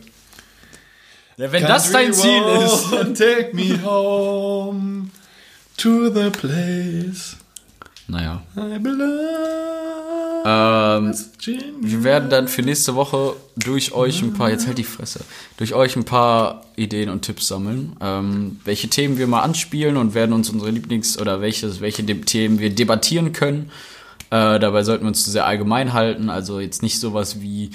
[1.37, 2.93] Ja, wenn das dein Ziel ist.
[2.93, 5.11] Road, Take me home
[5.79, 7.37] to the place
[8.07, 8.43] Naja.
[8.57, 9.19] I belong.
[10.45, 11.15] Ähm,
[11.81, 15.21] wir werden dann für nächste Woche durch euch ein paar, jetzt halt die Fresse,
[15.57, 20.15] durch euch ein paar Ideen und Tipps sammeln, ähm, welche Themen wir mal anspielen und
[20.15, 23.71] werden uns unsere Lieblings- oder welches, welche Themen wir debattieren können.
[24.31, 27.71] Äh, dabei sollten wir uns sehr allgemein halten, also jetzt nicht sowas wie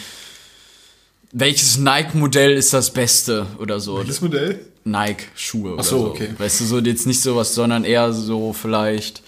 [1.40, 4.00] welches Nike-Modell ist das Beste oder so.
[4.00, 4.66] Welches Modell?
[4.86, 6.08] Nike-Schuhe oder Ach so, so.
[6.12, 6.30] okay.
[6.38, 9.22] Weißt du, so jetzt nicht sowas, sondern eher so vielleicht,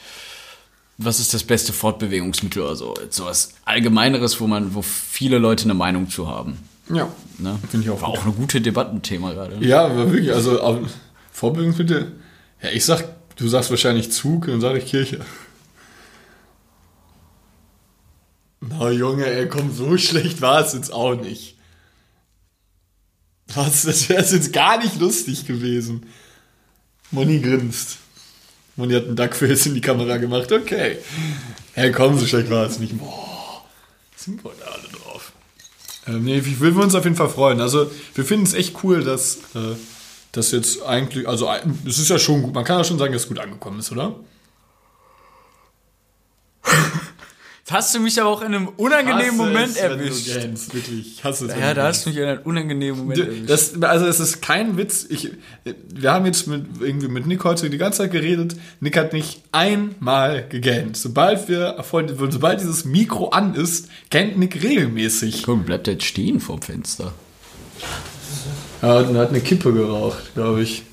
[0.98, 2.96] was ist das beste Fortbewegungsmittel oder so.
[3.02, 6.58] Jetzt sowas Allgemeineres, wo man, wo viele Leute eine Meinung zu haben.
[6.92, 7.10] Ja.
[7.38, 7.60] Ne?
[7.70, 8.20] Finde ich auch War gut.
[8.20, 9.58] auch ein gutes Debattenthema gerade.
[9.64, 10.88] Ja, aber wirklich, also
[11.32, 12.14] Vorbildungsmittel.
[12.64, 13.04] Ja, ich sag,
[13.36, 15.20] du sagst wahrscheinlich Zug, dann sage ich Kirche.
[18.62, 21.59] Na Junge, ey, komm, so schlecht war es jetzt auch nicht.
[23.56, 26.06] Was, das wäre jetzt gar nicht lustig gewesen.
[27.12, 27.98] Moni grinst.
[28.76, 30.98] Moni hat einen Duckface in die Kamera gemacht, okay.
[31.74, 32.98] Hey, komm, so schlecht war es nicht.
[32.98, 33.66] Boah,
[34.16, 35.32] sind wir da alle drauf.
[36.08, 37.60] Ähm, nee, ich wir uns auf jeden Fall freuen.
[37.60, 39.76] Also, wir finden es echt cool, dass äh,
[40.32, 41.50] das jetzt eigentlich, also
[41.86, 43.92] es ist ja schon gut, man kann ja schon sagen, dass es gut angekommen ist,
[43.92, 44.16] oder?
[47.70, 50.26] Hast du mich aber auch in einem unangenehmen Moment es, wenn du erwischt.
[50.26, 51.14] gähnst, wirklich.
[51.18, 51.56] Ich hasse es.
[51.56, 53.50] Ja, du da hast du mich in einem unangenehmen Moment erwischt.
[53.50, 55.06] Das, also es ist kein Witz.
[55.10, 55.32] Ich,
[55.64, 58.56] wir haben jetzt mit, irgendwie mit Nick heute die ganze Zeit geredet.
[58.80, 60.98] Nick hat nicht einmal gegähnt.
[60.98, 61.84] Sobald wir,
[62.30, 65.44] sobald dieses Mikro an ist, gähnt Nick regelmäßig.
[65.44, 67.14] Guck, bleibt der jetzt stehen vorm Fenster.
[68.82, 70.84] Ja, und er hat eine Kippe geraucht, glaube ich.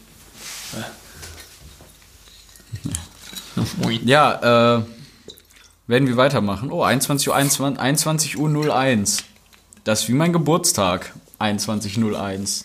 [4.05, 4.83] Ja, äh,
[5.87, 6.71] werden wir weitermachen.
[6.71, 9.25] Oh, 21 Uhr, 21, 21 Uhr 01.
[9.85, 11.13] Das ist wie mein Geburtstag.
[11.39, 12.65] 21.01.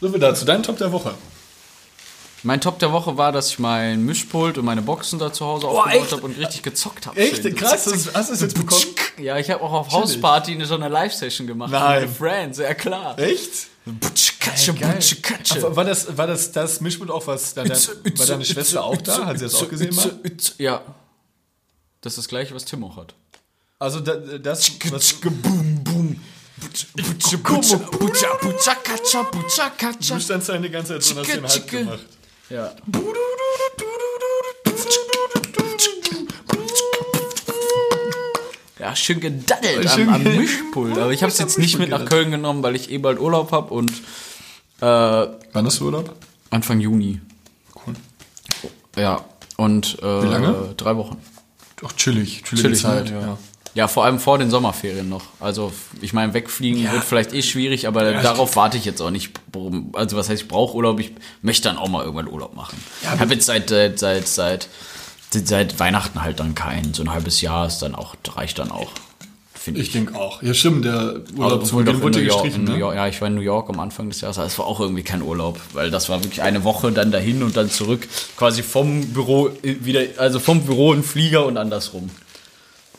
[0.00, 0.44] So viel dazu.
[0.44, 1.14] Dein Top der Woche.
[2.44, 5.66] Mein Top der Woche war, dass ich mein Mischpult und meine Boxen da zu Hause
[5.66, 6.12] aufgebaut echt?
[6.12, 7.18] habe und richtig gezockt habe.
[7.18, 7.42] Echt?
[7.42, 7.54] Schön.
[7.54, 8.82] Krass, hast du es jetzt bekommen?
[9.18, 11.70] Ja, ich habe auch auf Hausparty eine so eine Live-Session gemacht.
[11.70, 12.02] Nein.
[12.02, 13.18] Mit Friends, ja klar.
[13.18, 13.68] Echt?
[13.84, 14.94] Butsch, Katsche, Geil.
[14.94, 15.76] Butsch, Katsche.
[15.76, 17.54] War das, war das das Mischpult auch was?
[17.54, 19.26] Deine, war deine Schwester auch da?
[19.26, 19.94] Hat sie das auch gesehen?
[19.94, 20.20] Mal?
[20.58, 20.82] Ja.
[22.00, 23.14] Das ist das gleiche, was Tim auch hat.
[23.78, 26.20] Also da, das, was, Boom, boom.
[26.60, 30.14] Butsch, butsch, butsch, butsch, katscha, butsch, katscha.
[30.14, 32.06] du standst da die ganze Zeit und hast den Halt gemacht.
[32.50, 32.74] Ja.
[38.78, 40.96] Ja, schön gedaddelt Schön am, am Mischpult.
[40.98, 43.50] Aber ich habe es jetzt nicht mit nach Köln genommen, weil ich eh bald Urlaub
[43.52, 43.90] habe und
[44.80, 46.14] äh, Wann hast du Urlaub?
[46.50, 47.20] Anfang Juni.
[47.74, 47.94] Cool.
[48.96, 49.24] Ja.
[49.56, 50.74] Und äh, Wie lange?
[50.76, 51.16] drei Wochen.
[51.80, 52.44] Doch, chillig.
[52.44, 53.20] Chillig, Zeit, ne?
[53.20, 53.38] ja.
[53.74, 55.24] Ja, vor allem vor den Sommerferien noch.
[55.40, 56.92] Also, ich meine, wegfliegen Ja.
[56.92, 59.32] wird vielleicht eh schwierig, aber darauf warte ich jetzt auch nicht.
[59.92, 61.12] Also, was heißt, ich brauche Urlaub, ich
[61.42, 62.76] möchte dann auch mal irgendwann Urlaub machen.
[63.02, 64.68] ich habe jetzt seit, seit, seit, seit,
[65.30, 66.94] seit Weihnachten halt dann keinen.
[66.94, 68.90] So ein halbes Jahr ist dann auch, reicht dann auch.
[69.54, 70.42] Finde Ich denke auch.
[70.42, 72.78] Ja, stimmt, der Urlaub doch Beginn in wurde New York, in New ne?
[72.78, 75.02] York, ja, ich war in New York am Anfang des Jahres, es war auch irgendwie
[75.02, 79.08] kein Urlaub, weil das war wirklich eine Woche dann dahin und dann zurück, quasi vom
[79.08, 82.08] Büro wieder, also vom Büro in Flieger und andersrum.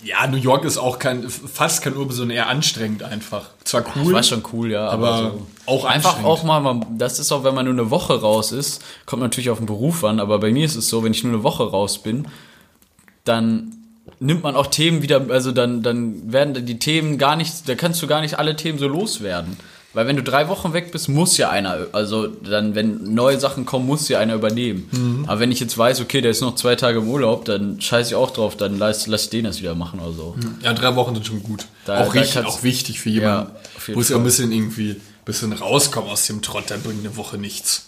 [0.01, 3.49] Ja, New York ist auch kein, fast kein Urlaub, sondern eher anstrengend einfach.
[3.65, 4.05] Zwar cool.
[4.05, 4.87] Das war schon cool, ja.
[4.87, 5.47] Aber, aber so.
[5.65, 9.21] auch einfach auch mal, das ist auch, wenn man nur eine Woche raus ist, kommt
[9.21, 11.43] natürlich auf den Beruf an, aber bei mir ist es so, wenn ich nur eine
[11.43, 12.27] Woche raus bin,
[13.25, 13.75] dann
[14.19, 18.01] nimmt man auch Themen wieder, also dann, dann werden die Themen gar nicht, da kannst
[18.01, 19.57] du gar nicht alle Themen so loswerden.
[19.93, 23.65] Weil wenn du drei Wochen weg bist, muss ja einer, also dann, wenn neue Sachen
[23.65, 24.87] kommen, muss ja einer übernehmen.
[24.91, 25.23] Mhm.
[25.27, 28.11] Aber wenn ich jetzt weiß, okay, der ist noch zwei Tage im Urlaub, dann scheiße
[28.11, 30.35] ich auch drauf, dann lass, lass ich den das wieder machen oder so.
[30.63, 31.65] Ja, drei Wochen sind schon gut.
[31.85, 33.51] Da- auch da richtig, auch wichtig für jemanden.
[33.87, 37.17] Ja, Muss ja ein bisschen irgendwie, ein bisschen rauskommen aus dem Trott, dann bringt eine
[37.17, 37.87] Woche nichts.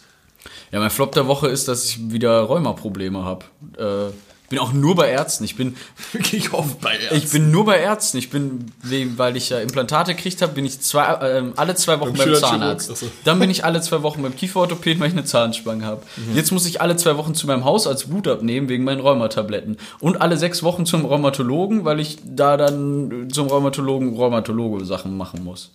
[0.72, 3.46] Ja, mein Flop der Woche ist, dass ich wieder Rheuma-Probleme habe.
[3.78, 4.12] Äh,
[4.52, 5.44] bin auch nur bei Ärzten.
[5.46, 5.76] Ich bin,
[6.12, 7.16] Wirklich oft bei Ärzten.
[7.18, 8.18] ich bin nur bei Ärzten.
[8.18, 8.72] Ich bin,
[9.18, 12.36] weil ich ja Implantate gekriegt habe, bin ich zwei, ähm, alle zwei Wochen Beim beim,
[12.40, 12.90] Zahnarzt.
[12.94, 13.08] ach so.
[13.24, 16.04] Dann bin ich alle zwei Wochen beim Kieferorthopäden, weil ich eine Zahnspange habe.
[16.36, 19.78] Jetzt muss ich alle zwei Wochen zu meinem Hausarzt Blut abnehmen wegen meinen Rheumatabletten.
[20.00, 25.72] Und alle sechs Wochen zum Rheumatologen, weil ich da dann zum Rheumatologen Rheumatologe-Sachen machen muss.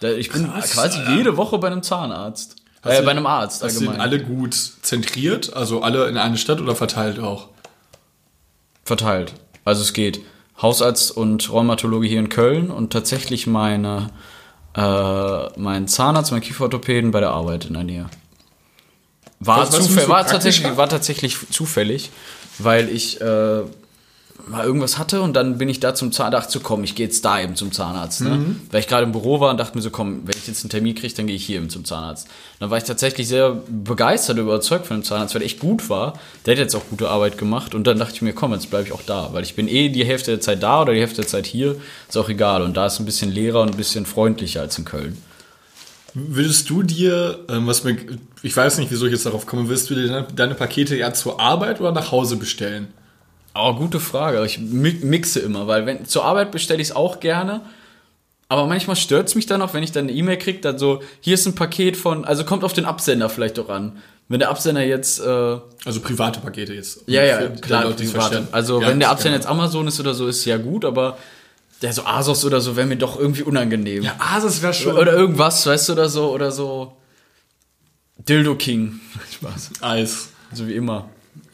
[0.00, 1.12] Ich bin Krass, quasi Alter.
[1.14, 2.56] jede Woche bei einem Zahnarzt.
[2.84, 4.00] Äh, bei einem Arzt allgemein.
[4.00, 5.54] alle gut zentriert?
[5.54, 7.48] Also alle in eine Stadt oder verteilt auch?
[8.84, 9.34] Verteilt.
[9.64, 10.20] Also es geht
[10.60, 14.10] Hausarzt und Rheumatologe hier in Köln und tatsächlich meine,
[14.76, 18.06] äh, mein Zahnarzt, mein Kieferorthopäden bei der Arbeit in der Nähe.
[19.40, 22.10] War, Was- was zufäll- musst du war, tatsächlich, war tatsächlich zufällig,
[22.58, 23.62] weil ich äh,
[24.48, 27.06] mal irgendwas hatte und dann bin ich da zum Zahnarzt, dachte so, komm, ich gehe
[27.06, 28.22] jetzt da eben zum Zahnarzt.
[28.22, 28.30] Ne?
[28.30, 28.60] Mhm.
[28.70, 30.70] Weil ich gerade im Büro war und dachte mir so, komm, wenn ich jetzt einen
[30.70, 32.28] Termin kriege, dann gehe ich hier eben zum Zahnarzt.
[32.58, 36.18] Dann war ich tatsächlich sehr begeistert, überzeugt von dem Zahnarzt, weil er echt gut war.
[36.44, 38.86] Der hat jetzt auch gute Arbeit gemacht und dann dachte ich mir, komm, jetzt bleibe
[38.86, 41.22] ich auch da, weil ich bin eh die Hälfte der Zeit da oder die Hälfte
[41.22, 41.76] der Zeit hier,
[42.08, 42.62] ist auch egal.
[42.62, 45.16] Und da ist ein bisschen leerer und ein bisschen freundlicher als in Köln.
[46.12, 47.96] Würdest du dir, ähm, was mir,
[48.42, 51.12] ich weiß nicht, wieso ich jetzt darauf komme, würdest du dir deine, deine Pakete ja
[51.12, 52.88] zur Arbeit oder nach Hause bestellen?
[53.54, 54.44] Oh, gute Frage.
[54.44, 57.60] Ich mi- mixe immer, weil wenn zur Arbeit bestelle ich es auch gerne.
[58.48, 61.02] Aber manchmal stört es mich dann auch, wenn ich dann eine E-Mail kriege, dann so,
[61.20, 63.96] hier ist ein Paket von, also kommt auf den Absender vielleicht auch an.
[64.28, 67.00] Wenn der Absender jetzt, äh, ja, Also private Pakete jetzt.
[67.06, 68.48] ja, die klar, Leute, private.
[68.52, 71.16] Also Ja, wenn der Absender jetzt Amazon ist oder so, ist ja gut, aber
[71.82, 74.02] der so Asos oder so wäre mir doch irgendwie unangenehm.
[74.02, 74.96] Ja, das wäre schon.
[74.96, 76.96] Oder irgendwas, weißt du, oder so, oder so.
[78.18, 79.00] Dildo King.
[79.34, 79.70] Spaß.
[79.80, 80.28] Eis.
[80.52, 81.08] So wie immer.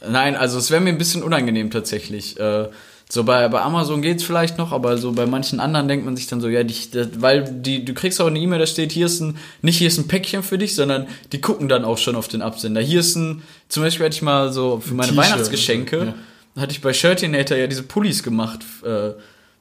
[0.09, 2.39] Nein, also es wäre mir ein bisschen unangenehm tatsächlich.
[2.41, 2.69] Äh,
[3.13, 6.29] so bei, bei Amazon geht's vielleicht noch, aber so bei manchen anderen denkt man sich
[6.29, 9.07] dann so, ja, die, das- weil die, du kriegst auch eine E-Mail, da steht, hier
[9.07, 12.15] ist ein, nicht hier ist ein Päckchen für dich, sondern die gucken dann auch schon
[12.15, 12.81] auf den Absender.
[12.81, 16.15] Hier ist ein, zum Beispiel hatte ich mal so für meine Weihnachtsgeschenke,
[16.57, 16.63] ja.
[16.63, 19.11] hatte ich bei Shirtinator ja diese Pullis gemacht, äh,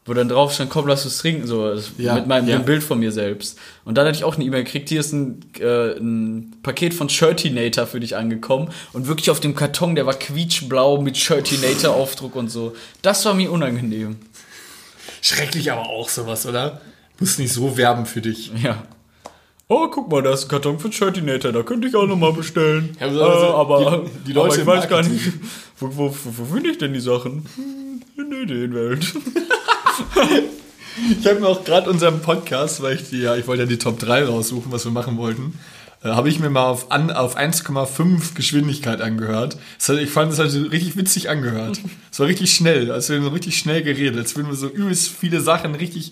[0.10, 2.58] wo dann drauf stand, komm, lass uns trinken, so Ja, mit meinem ja.
[2.58, 3.60] Bild von mir selbst.
[3.86, 7.10] Und dann hatte ich auch eine E-Mail gekriegt, hier ist ein, äh, ein Paket von
[7.10, 12.50] Shirtinator für dich angekommen und wirklich auf dem Karton, der war quietschblau mit Shirtinator-Aufdruck und
[12.50, 12.76] so.
[13.04, 14.18] Das war mir unangenehm.
[15.22, 16.82] Schrecklich aber auch sowas, oder?
[17.20, 18.52] Muss nicht so werben für dich.
[18.64, 18.84] Ja.
[19.72, 22.98] Oh, guck mal, da ist ein Karton von Shirtinator, da könnte ich auch nochmal bestellen.
[23.00, 25.22] Ja, aber so- äh, aber die- die Leute aber ich weiß gar nicht,
[25.80, 27.46] wo, wo, wo, wo finde ich denn die Sachen?
[27.56, 29.14] Hm, In der Ideenwelt.
[31.20, 33.78] Ich habe mir auch gerade unseren Podcast, weil ich die, ja, ich wollte ja die
[33.78, 35.58] Top 3 raussuchen, was wir machen wollten,
[36.04, 39.58] äh, habe ich mir mal auf, an, auf 1,5 Geschwindigkeit angehört.
[39.78, 41.80] Das hat, ich fand es halt so richtig witzig angehört.
[42.12, 45.10] Es war richtig schnell, als wir so richtig schnell geredet, als würden wir so übelst
[45.10, 46.12] viele Sachen richtig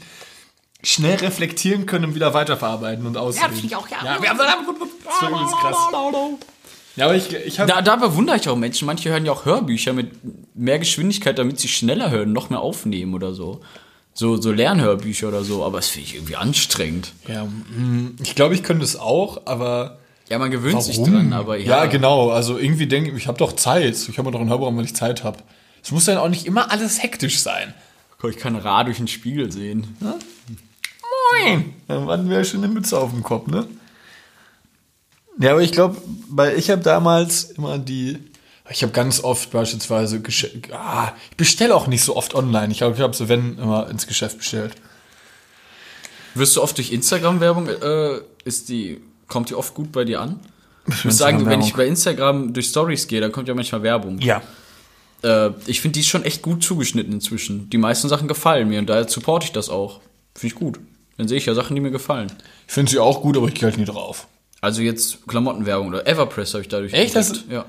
[0.84, 3.56] schnell reflektieren können und wieder weiterverarbeiten und ausreden.
[3.56, 3.98] Ja, das auch, ja.
[4.04, 5.78] ja wir haben, das war übelst krass.
[6.98, 8.88] Ja, aber ich, ich habe Da, da bewundere ich auch Menschen.
[8.88, 10.12] Manche hören ja auch Hörbücher mit
[10.56, 13.62] mehr Geschwindigkeit, damit sie schneller hören, noch mehr aufnehmen oder so.
[14.14, 17.14] So, so Lernhörbücher oder so, aber das finde ich irgendwie anstrengend.
[17.28, 21.14] ja, mm, ich glaube, ich könnte es auch, aber Ja, man gewöhnt sich Warum?
[21.14, 21.84] dran, aber ja.
[21.84, 21.86] ja.
[21.86, 22.32] genau.
[22.32, 23.96] Also irgendwie denke ich, ich habe doch Zeit.
[24.10, 25.38] Ich habe doch ein Hörprogramm, weil ich Zeit habe.
[25.84, 27.76] Es muss dann auch nicht immer alles hektisch sein.
[28.28, 29.96] Ich kann Ra durch den Spiegel sehen.
[30.02, 31.74] Moin!
[31.88, 33.68] Dann hatten wir ja schon eine Mütze auf dem Kopf, ne?
[35.40, 35.98] Ja, aber ich glaube,
[36.30, 38.18] weil ich habe damals immer die.
[38.70, 40.22] Ich habe ganz oft beispielsweise.
[40.72, 42.72] Ah, ich bestelle auch nicht so oft online.
[42.72, 44.74] Ich glaube, ich habe so, wenn, immer ins Geschäft bestellt.
[46.36, 50.40] Wirst du oft durch Instagram-Werbung, äh, ist die, kommt die oft gut bei dir an?
[50.88, 54.20] Ich muss sagen, wenn ich bei Instagram durch Stories gehe, dann kommt ja manchmal Werbung.
[54.20, 54.42] Ja.
[55.24, 57.70] Äh, ich finde, die ist schon echt gut zugeschnitten inzwischen.
[57.70, 60.00] Die meisten Sachen gefallen mir und daher supporte ich das auch.
[60.36, 60.80] Finde ich gut.
[61.18, 62.32] Dann sehe ich ja Sachen, die mir gefallen.
[62.68, 64.28] Ich finde sie auch gut, aber ich gehe halt nie drauf.
[64.62, 67.16] Also jetzt Klamottenwerbung oder Everpress habe ich dadurch Echt?
[67.16, 67.52] Das- entdeckt.
[67.52, 67.66] Ja.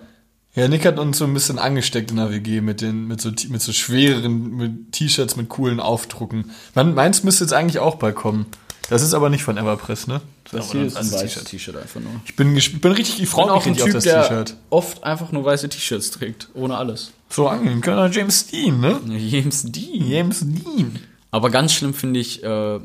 [0.55, 3.31] Ja, Nick hat uns so ein bisschen angesteckt in der WG mit den, mit so,
[3.49, 6.51] mit so schweren mit T-Shirts mit coolen Aufdrucken.
[6.75, 8.47] Man, meins müsste jetzt eigentlich auch bald kommen.
[8.89, 10.21] Das ist aber nicht von Everpress, ne?
[10.51, 12.11] Das hier ist ein weißes T-Shirt einfach nur.
[12.25, 14.29] Ich bin, gesp- bin richtig, ich freue bin mich auch ein richtig Typ, auf das
[14.29, 14.57] T-Shirt.
[14.71, 17.13] oft einfach nur weiße T-Shirts trägt, ohne alles.
[17.29, 18.99] So angenehm, Kölner James Dean, ne?
[19.07, 20.09] James Dean.
[20.11, 20.99] James Dean.
[21.31, 22.81] Aber ganz schlimm finde ich äh,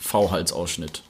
[0.00, 1.02] V-Halsausschnitt.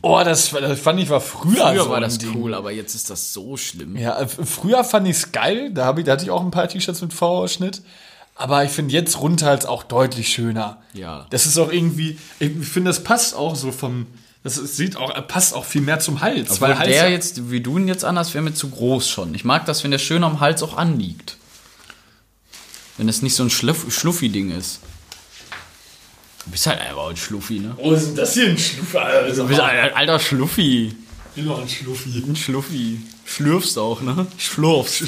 [0.00, 2.34] Oh, das, das fand ich war früher, Früher so war das Ding.
[2.34, 3.96] cool, aber jetzt ist das so schlimm.
[3.96, 5.70] Ja, äh, früher fand ich es geil.
[5.72, 7.82] Da, ich, da hatte ich auch ein paar T-Shirts mit V-Ausschnitt.
[8.34, 10.80] Aber ich finde jetzt Rundhals auch deutlich schöner.
[10.94, 11.26] Ja.
[11.30, 14.06] Das ist auch irgendwie, ich finde, das passt auch so vom,
[14.44, 16.60] das sieht auch, passt auch viel mehr zum Hals.
[16.60, 19.34] Weil Hals der jetzt, wie du ihn jetzt anhast, wäre mir zu groß schon.
[19.34, 21.36] Ich mag das, wenn der schön am Hals auch anliegt.
[22.96, 24.80] Wenn das nicht so ein Schluff, Schluffi-Ding ist.
[26.44, 27.74] Du bist halt einfach ein Schluffi, ne?
[27.78, 28.96] Oh, ist denn das hier ein Schluffi?
[28.96, 30.86] Alter, Du bist ein alter Schluffi.
[30.88, 30.94] Ich
[31.34, 32.24] bin noch ein Schluffi.
[32.26, 33.00] Ein Schluffi.
[33.24, 34.26] Schlürfst auch, ne?
[34.38, 35.02] Schlurfst.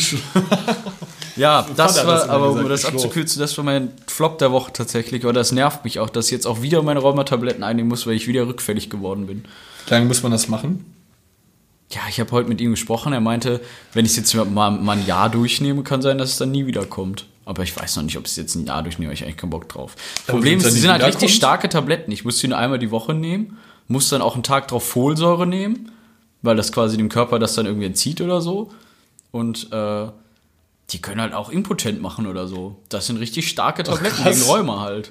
[1.36, 3.04] ja, das war, das aber um gesagt, das geschlurft.
[3.06, 5.24] abzukürzen, das war mein Flop der Woche tatsächlich.
[5.24, 8.14] Aber das nervt mich auch, dass ich jetzt auch wieder meine Rheumatabletten einnehmen muss, weil
[8.14, 9.44] ich wieder rückfällig geworden bin.
[9.86, 10.84] Wie lange muss man das machen?
[11.90, 13.12] Ja, ich habe heute mit ihm gesprochen.
[13.12, 13.60] Er meinte,
[13.94, 16.66] wenn ich es jetzt mal, mal ein Jahr durchnehme, kann sein, dass es dann nie
[16.66, 17.26] wieder kommt.
[17.50, 19.36] Aber ich weiß noch nicht, ob ich es jetzt ein Jahr durchnehme, habe ich eigentlich
[19.36, 19.96] keinen Bock drauf.
[20.28, 22.12] Problem wenn's ist, die nicht sind halt richtig starke Tabletten.
[22.12, 23.58] Ich muss die nur einmal die Woche nehmen,
[23.88, 25.90] muss dann auch einen Tag drauf Folsäure nehmen,
[26.42, 28.70] weil das quasi dem Körper das dann irgendwie entzieht oder so.
[29.32, 30.06] Und äh,
[30.90, 32.76] die können halt auch impotent machen oder so.
[32.88, 35.10] Das sind richtig starke Tabletten gegen Rheuma halt.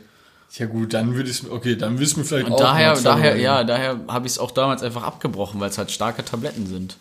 [0.57, 3.35] Ja gut, dann würde ich okay, dann würde ich mir vielleicht Und auch daher, daher,
[3.35, 6.95] ja, daher habe ich es auch damals einfach abgebrochen, weil es halt starke Tabletten sind.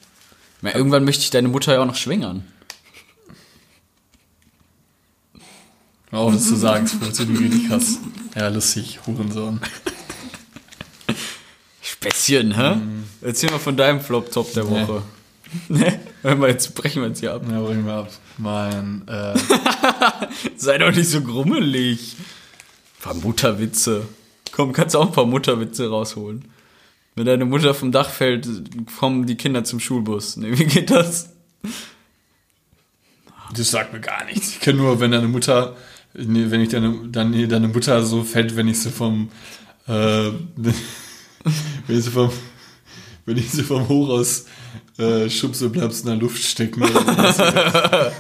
[0.63, 2.45] Meine, irgendwann möchte ich deine Mutter ja auch noch schwängern.
[6.11, 7.99] Auf, zu sagen, es funktioniert richtig krass.
[8.35, 9.61] Ja, lustig, Hurensohn.
[11.83, 12.77] Späßchen, hä?
[13.23, 14.71] Erzähl mal von deinem Flop-Top der Nee.
[14.71, 15.03] Woche.
[15.69, 15.99] Ne?
[16.21, 17.43] Hör mal, jetzt brechen wir uns hier ab.
[17.51, 18.11] Ja, bring mal ab.
[18.37, 19.35] Mein, äh,
[20.59, 22.17] Sei doch nicht so grummelig.
[22.19, 24.07] Ein paar Mutterwitze.
[24.53, 26.45] Komm, kannst du auch ein paar Mutterwitze rausholen.
[27.15, 28.47] Wenn deine Mutter vom Dach fällt,
[28.99, 30.37] kommen die Kinder zum Schulbus.
[30.37, 31.31] Ne, wie geht das?
[33.55, 34.51] das sagt mir gar nichts.
[34.51, 35.77] Ich kenne nur, wenn deine Mutter,
[36.27, 39.29] nee, wenn ich deine, dann, nee, deine Mutter so fällt, wenn ich sie vom,
[39.87, 39.93] äh,
[40.57, 40.75] wenn
[41.89, 42.31] ich sie vom,
[43.27, 44.47] wenn ich sie vom Hochhaus
[44.99, 46.83] äh, schubse, bleibst du in der Luft stecken.
[46.89, 48.13] Oder,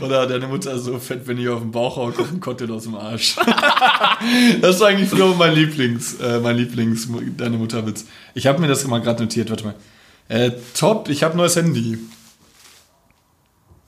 [0.00, 2.84] oder deine Mutter so fett, wenn ich auf den Bauch hau, kommt ein Cocktail aus
[2.84, 3.36] dem Arsch.
[4.60, 8.06] das war eigentlich früher mein Lieblings, äh, mein Lieblings, deine Mutterwitz.
[8.34, 9.74] Ich habe mir das mal gerade notiert, warte mal.
[10.28, 11.98] Äh, top, ich habe ein neues Handy.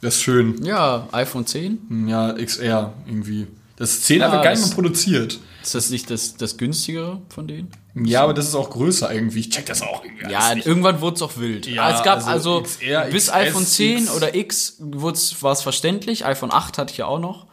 [0.01, 0.65] Das ist schön.
[0.65, 2.07] Ja, iPhone 10.
[2.09, 3.47] Ja, XR irgendwie.
[3.77, 5.39] Das 10 Ja, gar nicht das- mehr produziert.
[5.63, 7.71] Ist das nicht das, das günstigere von denen?
[7.95, 9.41] Ja, aber das ist auch größer irgendwie.
[9.41, 10.31] Ich check das auch irgendwie.
[10.31, 11.67] Ja, irgendwann wurde es auch wild.
[11.67, 14.11] Ja, es gab also also, XR, bis XS, iPhone 10 X.
[14.15, 16.25] oder X war es verständlich.
[16.25, 17.47] iPhone 8 hatte ich ja auch noch.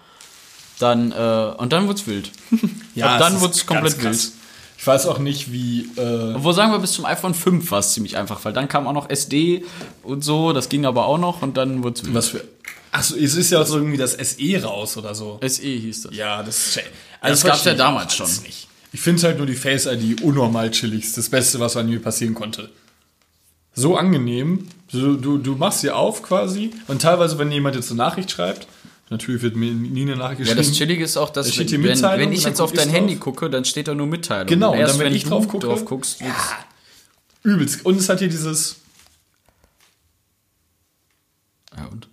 [0.80, 2.32] Dann, äh, und dann wurde es wild.
[2.94, 4.34] ja, dann wurde es komplett krass.
[4.86, 5.90] Ich weiß auch nicht, wie.
[5.98, 8.86] Äh, Obwohl sagen wir, bis zum iPhone 5 war es ziemlich einfach, weil dann kam
[8.86, 9.66] auch noch SD
[10.04, 12.44] und so, das ging aber auch noch und dann wurde es was für.
[12.92, 15.40] Achso, es ist ja auch so irgendwie das SE raus oder so.
[15.44, 16.16] SE hieß das.
[16.16, 16.78] Ja, das ist.
[16.78, 18.30] das verstehe gab's ja damals schon.
[18.44, 18.68] Nicht.
[18.94, 21.12] Ich finde halt nur die Face ID unnormal chillig.
[21.14, 22.70] Das Beste, was an mir passieren konnte.
[23.74, 24.68] So angenehm.
[24.88, 26.70] So, du, du machst sie auf quasi.
[26.88, 28.68] Und teilweise, wenn jemand jetzt eine Nachricht schreibt,
[29.10, 30.58] natürlich wird mir nie eine Nachricht Ja, geschrieben.
[30.70, 33.14] das Chillige ist auch, dass Da wenn, wenn, wenn und ich jetzt auf dein Handy
[33.16, 33.24] drauf.
[33.24, 34.48] gucke, dann steht da nur Mitteilung.
[34.48, 36.54] Genau, und und erst dann, wenn wenn ich du drauf gucke- drauf guckst, wird's-
[37.44, 37.86] Übelst.
[37.86, 38.78] Und es hat hier dieses.
[41.78, 42.08] ja und?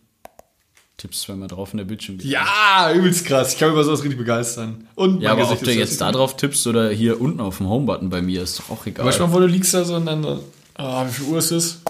[0.99, 2.19] Tippst zweimal drauf in der Bildschirm.
[2.21, 3.55] Ja, übelst krass.
[3.55, 4.87] Ich kann mich über sowas richtig begeistern.
[4.95, 7.57] Und Ja, aber ob Gesicht du ist jetzt da drauf tippst oder hier unten auf
[7.59, 9.05] dem Home-Button bei mir, ist doch auch egal.
[9.05, 10.45] Manchmal, wo du liegst da so und dann so.
[10.75, 11.81] Ah, wie viel Uhr ist es?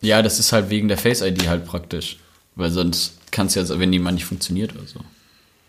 [0.00, 2.16] Ja, das ist halt wegen der Face-ID halt praktisch.
[2.54, 5.00] Weil sonst kannst du ja, wenn die mal nicht funktioniert oder so.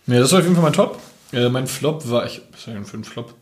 [0.06, 1.00] Ja, das war auf jeden Fall mein Top.
[1.32, 2.26] Äh, mein Flop war.
[2.28, 3.34] Ich, was war denn für ein Flop?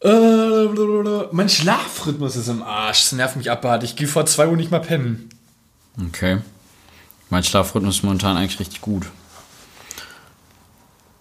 [0.00, 1.30] Äh, blablabla.
[1.32, 3.00] mein Schlafrhythmus ist im Arsch.
[3.00, 3.90] Das nervt mich abartig.
[3.90, 5.30] Ich gehe vor 2 Uhr nicht mal pennen.
[6.08, 6.38] Okay.
[7.30, 9.06] Mein Schlafrhythmus ist momentan eigentlich richtig gut.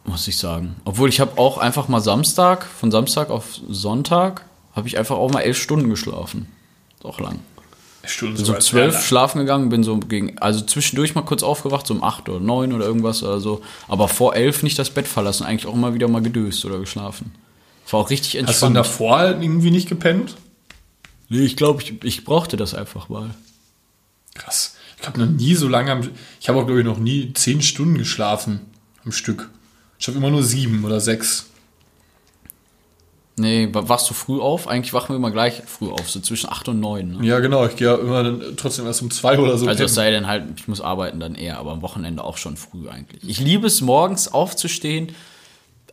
[0.03, 0.75] Muss ich sagen.
[0.85, 5.31] Obwohl ich habe auch einfach mal Samstag, von Samstag auf Sonntag, habe ich einfach auch
[5.31, 6.47] mal elf Stunden geschlafen.
[6.97, 7.39] Ist auch lang.
[8.07, 11.87] Stunden Bin so um zwölf schlafen gegangen, bin so gegen, also zwischendurch mal kurz aufgewacht,
[11.87, 13.61] so um acht oder neun oder irgendwas oder so.
[13.87, 17.31] Aber vor elf nicht das Bett verlassen, eigentlich auch immer wieder mal gedöst oder geschlafen.
[17.89, 18.75] War auch richtig Hast du entspannt.
[18.75, 20.35] davor irgendwie nicht gepennt?
[21.29, 23.29] nee, ich glaube, ich, ich brauchte das einfach mal.
[24.33, 24.75] Krass.
[24.99, 25.91] Ich habe noch nie so lange.
[25.91, 28.61] Am, ich habe auch, glaube ich, noch nie 10 Stunden geschlafen
[29.03, 29.49] am Stück.
[29.99, 31.47] Ich habe immer nur sieben oder sechs.
[33.37, 34.67] Nee, wa- wachst du früh auf?
[34.67, 37.17] Eigentlich wachen wir immer gleich früh auf, so zwischen 8 und 9.
[37.19, 37.25] Ne?
[37.27, 37.65] Ja, genau.
[37.65, 39.67] Ich gehe ja immer dann trotzdem erst um zwei oder so.
[39.67, 42.55] Also es sei denn halt, ich muss arbeiten dann eher, aber am Wochenende auch schon
[42.55, 43.21] früh eigentlich.
[43.27, 45.13] Ich liebe es, morgens aufzustehen,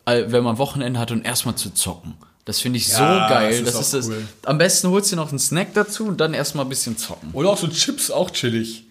[0.07, 2.15] wenn man Wochenende hat und erstmal zu zocken.
[2.45, 3.63] Das finde ich so Ja, geil.
[3.65, 4.19] das Das ist ist, auch das.
[4.19, 4.29] cool.
[4.47, 7.31] Am besten holst du dir noch einen Snack dazu und dann erstmal ein bisschen zocken.
[7.33, 8.85] Oder auch so Chips, auch chillig.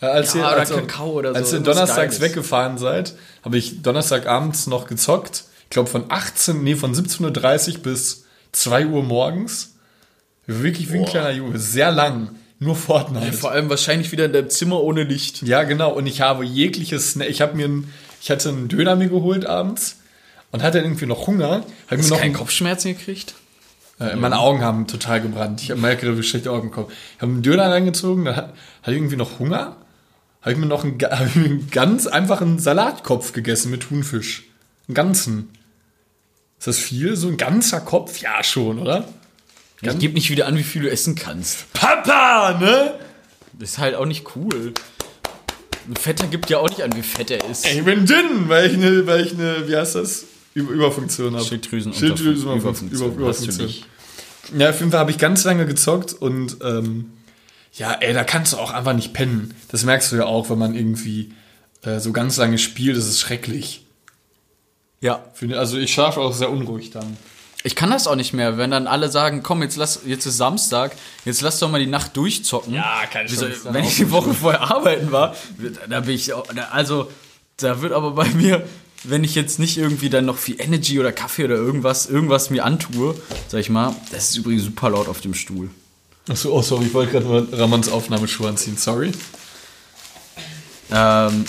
[0.00, 3.56] Äh, als Ja, ihr, oder als, Kakao oder so, Als ihr donnerstags weggefahren seid, habe
[3.58, 5.44] ich Donnerstagabends noch gezockt.
[5.74, 9.74] Ich glaube von 18, nee, von 17.30 Uhr bis 2 Uhr morgens.
[10.46, 11.58] Wirklich wie ein kleiner Junge.
[11.58, 12.28] Sehr lang.
[12.60, 13.32] Nur Fortnite.
[13.32, 15.42] Vor allem wahrscheinlich wieder in deinem Zimmer ohne Licht.
[15.42, 15.90] Ja, genau.
[15.92, 17.28] Und ich habe jegliches Snack.
[17.28, 19.96] Ich habe mir ein, ich hatte einen Döner mir geholt abends
[20.52, 21.48] und hatte irgendwie noch Hunger.
[21.48, 23.34] Habe mir Hast du noch keinen einen, Kopfschmerzen gekriegt?
[23.98, 25.60] äh, meine Augen haben total gebrannt.
[25.60, 26.86] Ich merke, wie schlechte Augen kommen.
[27.16, 29.74] Ich habe einen Döner reingezogen, dann hat- hatte ich irgendwie noch Hunger.
[30.40, 34.44] Habe ich mir noch einen, einen ganz einfachen Salatkopf gegessen mit Thunfisch.
[34.86, 35.48] Einen ganzen.
[36.58, 37.16] Ist das viel?
[37.16, 38.20] So ein ganzer Kopf?
[38.20, 39.08] Ja, schon, oder?
[39.82, 41.70] Ich gebe nicht wieder an, wie viel du essen kannst.
[41.74, 42.94] Papa, ne?
[43.58, 44.72] Das ist halt auch nicht cool.
[45.86, 47.66] Ein Fetter gibt ja auch nicht an, wie fett er ist.
[47.66, 50.24] Ey, ich bin dünn, weil ich eine, weil ich eine, wie heißt das?
[50.54, 51.44] Über Überfunktion habe.
[51.44, 52.90] Schilddrüsen Schilddrüsenüberfunktion.
[52.90, 53.12] Überfunktion.
[53.12, 53.74] Über, Überfunktion.
[54.56, 57.12] Ja, auf jeden Fall habe ich ganz lange gezockt und ähm,
[57.72, 59.54] ja, ey, da kannst du auch einfach nicht pennen.
[59.68, 61.32] Das merkst du ja auch, wenn man irgendwie
[61.82, 63.83] äh, so ganz lange spielt, das ist schrecklich.
[65.04, 65.22] Ja.
[65.52, 67.18] Also ich schlafe auch sehr unruhig dann.
[67.62, 70.38] Ich kann das auch nicht mehr, wenn dann alle sagen, komm, jetzt lass, jetzt ist
[70.38, 72.72] Samstag, jetzt lass doch mal die Nacht durchzocken.
[72.72, 73.68] Ja, keine Wieso, Chance.
[73.72, 75.36] Wenn ich die Woche vorher arbeiten war,
[75.90, 76.32] da bin ich,
[76.70, 77.10] also,
[77.58, 78.66] da wird aber bei mir,
[79.02, 82.64] wenn ich jetzt nicht irgendwie dann noch viel Energy oder Kaffee oder irgendwas, irgendwas mir
[82.64, 83.14] antue,
[83.48, 85.68] sag ich mal, das ist übrigens super laut auf dem Stuhl.
[86.30, 89.12] Achso, oh sorry, ich wollte gerade mal Ramons Aufnahmeschuhe anziehen, sorry.
[90.90, 91.44] Ähm,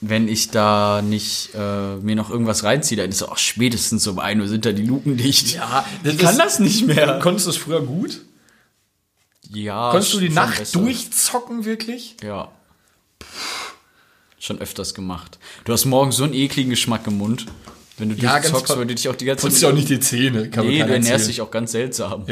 [0.00, 4.18] wenn ich da nicht äh, mir noch irgendwas reinziehe, dann ist so, ach, spätestens um
[4.18, 5.54] 1 Uhr sind da die Luken dicht.
[5.54, 7.18] Ja, ich kann das nicht mehr.
[7.22, 8.20] Konntest du es früher gut?
[9.52, 9.90] Ja.
[9.90, 10.78] Konntest du die Nacht besser.
[10.78, 12.16] durchzocken, wirklich?
[12.22, 12.50] Ja.
[14.38, 15.38] Schon öfters gemacht.
[15.64, 17.46] Du hast morgens so einen ekligen Geschmack im Mund.
[17.98, 20.00] Wenn du Ja, durchzockst, weil du dich auch die ganze Putzt ja auch nicht die
[20.00, 20.48] Zähne.
[20.48, 21.28] Kann Nee, du ernährst erzählen.
[21.28, 22.24] dich auch ganz seltsam.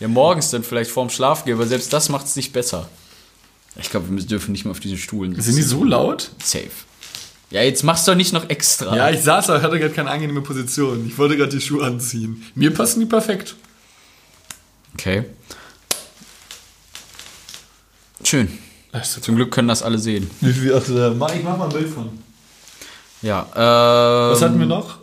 [0.00, 0.08] Ja.
[0.08, 2.88] morgens dann vielleicht vorm Schlafgehen, aber selbst das macht es nicht besser.
[3.78, 5.44] Ich glaube, wir müssen- dürfen nicht mehr auf diesen Stuhlen sitzen.
[5.46, 6.30] Sind die so laut?
[6.42, 6.68] Safe.
[7.50, 8.94] Ja, jetzt machst du doch nicht noch extra.
[8.94, 11.06] Ja, ich saß, aber hatte gerade keine angenehme Position.
[11.06, 12.44] Ich wollte gerade die Schuhe anziehen.
[12.54, 13.54] Mir passen die perfekt.
[14.94, 15.24] Okay.
[18.24, 18.48] Schön.
[19.20, 20.28] Zum Glück können das alle sehen.
[20.42, 22.10] Ich mach mal ein Bild von.
[23.22, 24.98] Ja, ähm, Was hatten wir noch?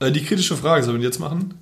[0.00, 1.54] Äh, die kritische Frage sollen wir jetzt machen?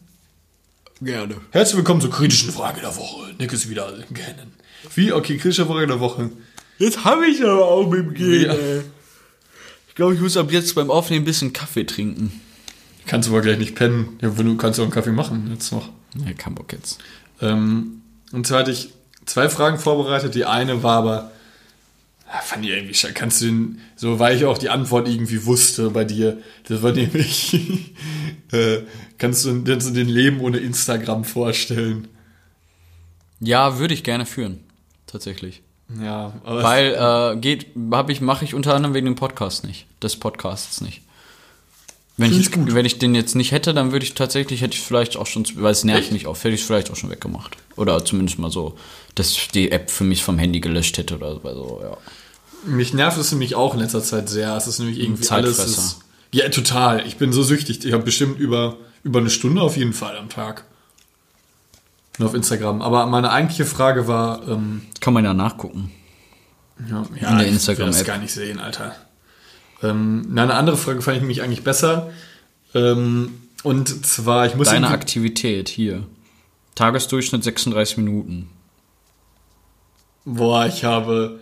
[1.00, 1.36] Gerne.
[1.50, 3.34] Herzlich willkommen zur kritischen Frage der Woche.
[3.38, 4.52] Nick ist wieder kennen.
[4.94, 5.12] Wie?
[5.12, 6.30] Okay, kritische Frage der Woche.
[6.78, 8.52] Jetzt habe ich aber auch mit dem Gehen, Ja.
[8.54, 8.82] ey.
[9.88, 12.40] Ich glaube, ich muss ab jetzt beim Aufnehmen ein bisschen Kaffee trinken.
[13.06, 14.16] Kannst du aber gleich nicht pennen.
[14.22, 15.88] Ja, wenn du kannst auch einen Kaffee machen jetzt noch.
[16.24, 16.98] Ja, kein Bock jetzt.
[17.40, 18.02] Ähm,
[18.32, 18.90] und zwar hatte ich
[19.26, 20.34] zwei Fragen vorbereitet.
[20.36, 21.32] Die eine war aber,
[22.44, 23.14] fand ich irgendwie, scheiße.
[23.14, 26.38] kannst du den, so weil ich auch die Antwort irgendwie wusste bei dir.
[26.68, 27.92] Das war nämlich,
[28.52, 28.78] äh,
[29.18, 32.06] kannst du dir so den Leben ohne Instagram vorstellen?
[33.40, 34.60] Ja, würde ich gerne führen.
[35.08, 35.62] Tatsächlich.
[36.00, 39.86] Ja, aber Weil, äh, geht, hab ich, mache ich unter anderem wegen dem Podcast nicht.
[40.02, 41.02] Des Podcasts nicht.
[42.18, 42.74] Wenn ich, gut.
[42.74, 45.46] wenn ich den jetzt nicht hätte, dann würde ich tatsächlich, hätte ich vielleicht auch schon,
[45.54, 46.12] weil es nervt Echt?
[46.12, 47.56] mich auf, hätte ich es vielleicht auch schon weggemacht.
[47.76, 48.76] Oder zumindest mal so,
[49.14, 51.96] dass die App für mich vom Handy gelöscht hätte oder so, ja.
[52.64, 54.56] Mich nervt es nämlich auch in letzter Zeit sehr.
[54.56, 55.56] Es ist nämlich irgendwie alles.
[55.58, 55.80] Zeitfresser.
[55.80, 55.98] Ist,
[56.32, 57.06] ja, total.
[57.06, 57.84] Ich bin so süchtig.
[57.84, 60.64] Ich habe bestimmt über, über eine Stunde auf jeden Fall am Tag.
[62.18, 62.82] Nur auf Instagram.
[62.82, 65.90] Aber meine eigentliche Frage war, ähm, Kann man ja nachgucken.
[66.88, 68.06] ja, In der ich will das Instagram-App.
[68.06, 68.94] gar nicht sehen, Alter.
[69.82, 72.10] Ähm, na, eine andere Frage fand ich nämlich eigentlich besser.
[72.74, 76.04] Ähm, und zwar, ich muss Deine Aktivität hier.
[76.74, 78.48] Tagesdurchschnitt 36 Minuten.
[80.24, 81.38] Boah, ich habe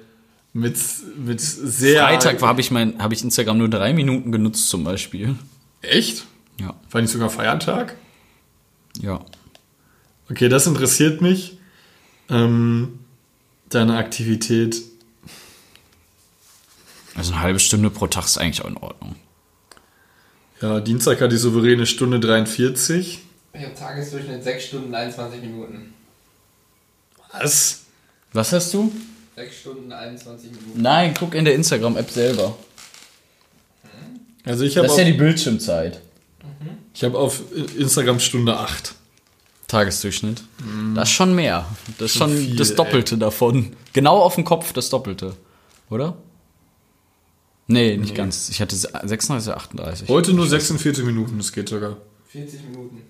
[0.52, 0.76] mit,
[1.18, 2.04] mit sehr.
[2.04, 5.34] Freitag habe ich mein, habe ich Instagram nur drei Minuten genutzt zum Beispiel.
[5.82, 6.24] Echt?
[6.60, 6.74] Ja.
[6.90, 7.96] War nicht sogar Feiertag?
[9.00, 9.20] Ja.
[10.30, 11.58] Okay, das interessiert mich.
[12.28, 12.98] Ähm,
[13.68, 14.82] deine Aktivität.
[17.14, 19.16] Also eine halbe Stunde pro Tag ist eigentlich auch in Ordnung.
[20.60, 23.20] Ja, Dienstag hat die souveräne Stunde 43.
[23.52, 25.94] Ich habe Tagesdurchschnitt 6 Stunden 21 Minuten.
[27.32, 27.82] Was?
[28.32, 28.92] Was hast du?
[29.36, 30.82] 6 Stunden 21 Minuten.
[30.82, 32.56] Nein, guck in der Instagram-App selber.
[34.44, 36.00] Also ich habe Das auf, ist ja die Bildschirmzeit.
[36.94, 37.40] ich hab auf
[37.76, 38.94] Instagram Stunde 8.
[39.68, 40.42] Tagesdurchschnitt.
[40.94, 41.66] Das ist schon mehr.
[41.98, 43.72] Das ist Schon schon viel, das Doppelte davon.
[43.92, 45.34] Genau auf den Kopf das Doppelte.
[45.90, 46.16] Oder?
[47.66, 48.48] Nee, nicht ganz.
[48.48, 50.08] Ich hatte 36 oder 38.
[50.08, 51.96] Heute nur 46 Minuten, das geht sogar.
[52.28, 53.02] 40 Minuten.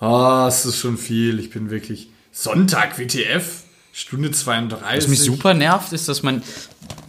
[0.00, 1.38] Ah, es ist schon viel.
[1.38, 2.08] Ich bin wirklich.
[2.32, 3.62] Sonntag, WTF?
[3.92, 4.96] Stunde 32.
[4.96, 6.42] Was mich super nervt, ist, dass man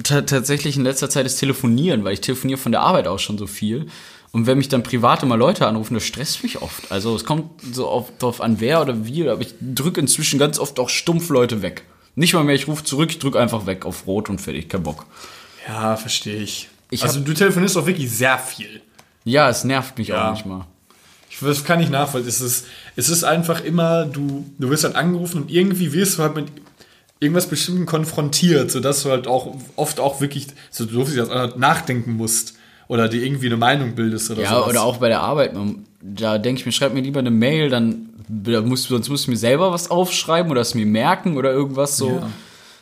[0.03, 3.37] ta- tatsächlich in letzter Zeit das Telefonieren, weil ich telefoniere von der Arbeit aus schon
[3.37, 3.87] so viel.
[4.31, 6.91] Und wenn mich dann private mal Leute anrufen, das stresst mich oft.
[6.91, 10.59] Also es kommt so auf, drauf an, wer oder wie, aber ich drücke inzwischen ganz
[10.59, 11.83] oft auch stumpf Leute weg.
[12.15, 14.83] Nicht mal mehr, ich rufe zurück, ich drücke einfach weg auf Rot und fertig, kein
[14.83, 15.05] Bock.
[15.67, 16.69] Ja, verstehe ich.
[16.91, 18.81] Ich also du telefonierst auch wirklich sehr viel.
[19.23, 20.21] Ja, es nervt mich Ja.
[20.21, 20.65] auch manchmal.
[21.29, 22.29] Ich, das kann ich nachvollziehen.
[22.29, 22.65] Es ist,
[22.95, 26.47] es ist einfach immer, du, du wirst halt angerufen und irgendwie wirst du halt mit
[27.19, 32.13] irgendwas Bestimmten konfrontiert, sodass du halt auch oft auch wirklich, so doof sich das nachdenken
[32.13, 32.55] musst.
[32.89, 34.67] Oder dir irgendwie eine Meinung bildest oder Ja, sowas.
[34.71, 35.53] oder auch bei der Arbeit.
[36.01, 39.27] Da denke ich mir, schreib mir lieber eine Mail, dann da muss, sonst muss ich
[39.29, 42.09] mir selber was aufschreiben oder es mir merken oder irgendwas so.
[42.09, 42.29] Ja.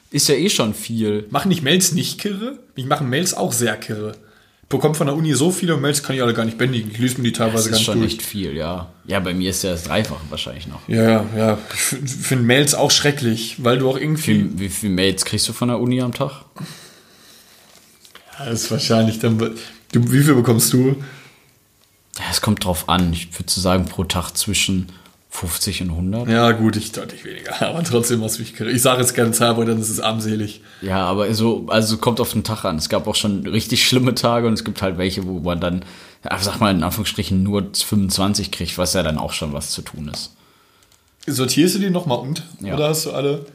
[0.10, 1.28] Ist ja eh schon viel.
[1.30, 2.58] Machen nicht Mails nicht kirre?
[2.76, 4.14] Ich mache Mails auch sehr kirre.
[4.64, 6.92] Ich bekomme von der Uni so viele Mails, kann ich alle gar nicht bändigen.
[6.92, 8.14] Ich lese mir die Das teilweise gar ist nicht schon durch.
[8.14, 8.90] echt viel, ja.
[9.06, 10.88] Ja, bei mir ist ja das Dreifache wahrscheinlich noch.
[10.88, 11.58] Ja, ja, ja.
[11.72, 14.46] Ich finde Mails auch schrecklich, weil du auch irgendwie.
[14.54, 16.32] Wie, wie viele Mails kriegst du von der Uni am Tag?
[18.40, 19.38] Ja, das ist wahrscheinlich dann.
[19.92, 20.96] Du, wie viel bekommst du?
[22.30, 23.14] Es kommt drauf an.
[23.14, 24.88] Ich würde so sagen, pro Tag zwischen
[25.30, 26.30] 50 und 100.
[26.30, 27.62] Ja, gut, ich deutlich weniger.
[27.70, 28.72] Aber trotzdem was mich kirre.
[28.72, 30.62] Ich sage jetzt keine Zahl, weil dann ist es armselig.
[30.82, 32.78] Ja, aber so, also kommt auf den Tag an.
[32.78, 35.86] Es gab auch schon richtig schlimme Tage und es gibt halt welche, wo man dann,
[36.40, 40.10] sag mal in Anführungsstrichen, nur 25 kriegt, was ja dann auch schon was zu tun
[40.12, 40.34] ist.
[41.28, 42.44] Sortierst du die nochmal unter?
[42.62, 42.76] Ja.
[42.76, 43.46] Oder hast du alle.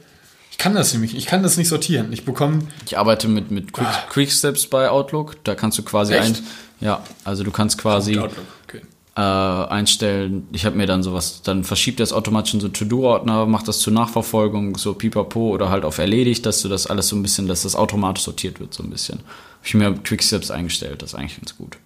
[0.53, 2.13] Ich kann das nämlich, ich kann das nicht sortieren.
[2.13, 2.59] Ich bekomme.
[2.85, 5.43] Ich arbeite mit, mit Quick, Quick Steps bei Outlook.
[5.43, 6.17] Da kannst du quasi Ah.
[6.17, 6.37] Echt?
[6.37, 6.43] ein.
[6.79, 8.19] Ja, also du kannst quasi.
[8.19, 8.81] Okay.
[9.15, 10.47] äh, einstellen.
[10.51, 13.79] Ich habe mir dann sowas, dann verschiebt er es automatisch in so To-Do-Ordner, macht das
[13.79, 17.47] zur Nachverfolgung, so pipapo oder halt auf erledigt, dass du das alles so ein bisschen,
[17.47, 19.19] dass das automatisch sortiert wird, so ein bisschen.
[19.19, 21.77] Habe ich mir Quicksteps eingestellt, das ist eigentlich ganz gut.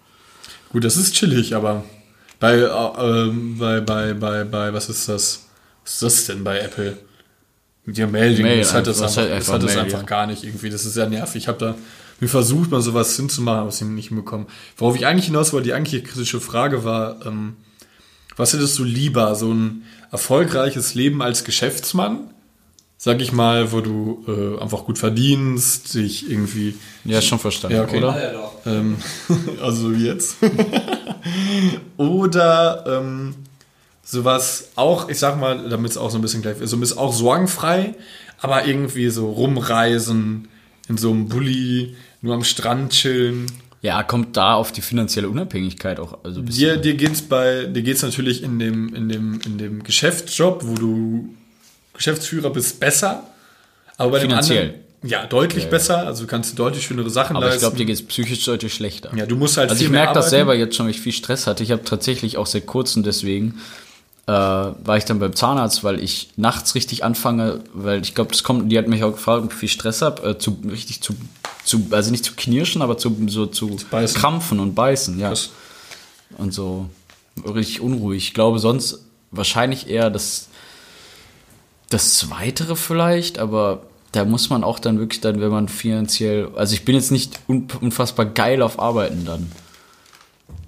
[0.74, 1.84] Gut, das ist chillig, aber
[2.40, 5.48] bei, äh, ähm, bei, bei, bei, bei, was ist das?
[5.84, 6.98] Was ist das denn bei Apple?
[7.88, 9.84] Mit ihrem Mail-Ding, Mail das hat das einfach, einfach, das hat das hat das Mail,
[9.86, 10.06] einfach ja.
[10.06, 10.70] gar nicht irgendwie.
[10.70, 11.44] Das ist sehr nervig.
[11.44, 11.76] Ich habe da
[12.20, 14.48] mir versucht, mal sowas hinzumachen, aber es nicht hinbekommen.
[14.76, 17.56] Worauf ich eigentlich hinaus wollte, die eigentliche kritische Frage war, ähm,
[18.36, 19.36] was hättest du lieber?
[19.36, 22.34] So ein erfolgreiches Leben als Geschäftsmann?
[22.98, 26.76] Sag ich mal, wo du äh, einfach gut verdienst, dich irgendwie
[27.06, 28.00] Ja, schon verstanden, Ja, okay.
[28.00, 28.22] oder?
[28.22, 28.54] Ja, doch.
[28.66, 28.98] ähm,
[29.62, 30.36] also wie jetzt.
[31.98, 33.36] Oder ähm,
[34.08, 36.80] sowas auch, ich sag mal, damit es auch so ein bisschen gleich ist, so ein
[36.80, 37.94] bisschen auch sorgenfrei,
[38.40, 40.48] aber irgendwie so rumreisen,
[40.88, 43.48] in so einem Bulli, nur am Strand chillen.
[43.82, 46.76] Ja, kommt da auf die finanzielle Unabhängigkeit auch also ein bisschen.
[46.76, 50.76] Dir, dir geht's bei, dir geht's natürlich in dem, in dem, in dem Geschäftsjob, wo
[50.76, 51.36] du
[51.94, 53.24] Geschäftsführer bist, besser.
[53.98, 54.68] Aber bei Finanziell.
[54.68, 56.08] dem anderen, ja, deutlich besser.
[56.08, 57.64] Also du kannst deutlich schönere Sachen aber ich leisten.
[57.66, 59.12] glaube, dir geht es psychisch deutlich schlechter.
[59.16, 61.46] ja, du musst halt Also ich merke das selber jetzt schon, weil ich viel Stress
[61.46, 61.62] hatte.
[61.64, 63.60] Ich habe tatsächlich auch seit kurzem deswegen
[64.28, 68.44] äh, war ich dann beim Zahnarzt, weil ich nachts richtig anfange, weil ich glaube, das
[68.44, 71.16] kommt, die hat mich auch gefragt, ob ich viel Stress habe, äh, zu richtig zu,
[71.64, 74.20] zu, also nicht zu knirschen, aber zu so zu, beißen.
[74.20, 75.30] krampfen und beißen, ja.
[75.30, 75.52] Krass.
[76.38, 76.90] Und so
[77.46, 78.28] richtig unruhig.
[78.28, 80.50] Ich glaube sonst wahrscheinlich eher das
[81.90, 86.74] das Zweitere vielleicht, aber da muss man auch dann wirklich dann, wenn man finanziell, also
[86.74, 89.52] ich bin jetzt nicht un unfassbar geil auf Arbeiten dann.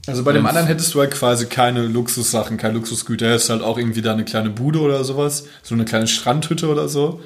[0.09, 3.29] Also bei dem anderen hättest du halt quasi keine Luxussachen, keine Luxusgüter.
[3.29, 6.89] Hättest halt auch irgendwie da eine kleine Bude oder sowas, so eine kleine Strandhütte oder
[6.89, 7.21] so.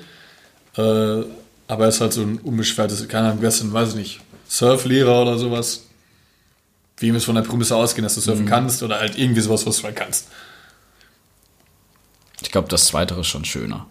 [0.77, 5.21] Äh, aber er ist halt so ein unbeschwertes, keine Ahnung, gestern, weiß ich nicht, Surflehrer
[5.21, 5.85] oder sowas.
[6.97, 8.25] Wie ihm es von der Prämisse ausgehen, dass du Mhm.
[8.25, 10.27] surfen kannst oder halt irgendwie sowas, was du halt kannst.
[12.41, 13.85] Ich glaube, das Zweitere ist schon schöner.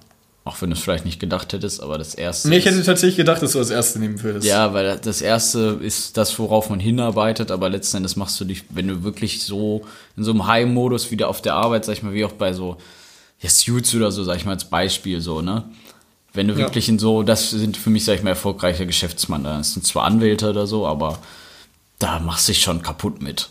[0.45, 2.49] Auch wenn du es vielleicht nicht gedacht hättest, aber das Erste.
[2.49, 4.45] Nee, ich hätte tatsächlich gedacht, dass du als Erste nehmen würdest.
[4.45, 8.64] Ja, weil das erste ist das, worauf man hinarbeitet, aber letzten Endes machst du dich,
[8.70, 9.86] wenn du wirklich so
[10.16, 12.76] in so einem High-Modus wieder auf der Arbeit, sag ich mal, wie auch bei so
[13.40, 15.64] ja, Suits oder so, sag ich mal als Beispiel so, ne?
[16.34, 16.61] Wenn du Ja.
[16.61, 19.45] wirklich in so, das sind für mich, sag ich mal, erfolgreicher Geschäftsmann.
[19.45, 21.18] Das sind zwar Anwälte oder so, aber
[22.01, 23.49] da machst du dich schon kaputt mit.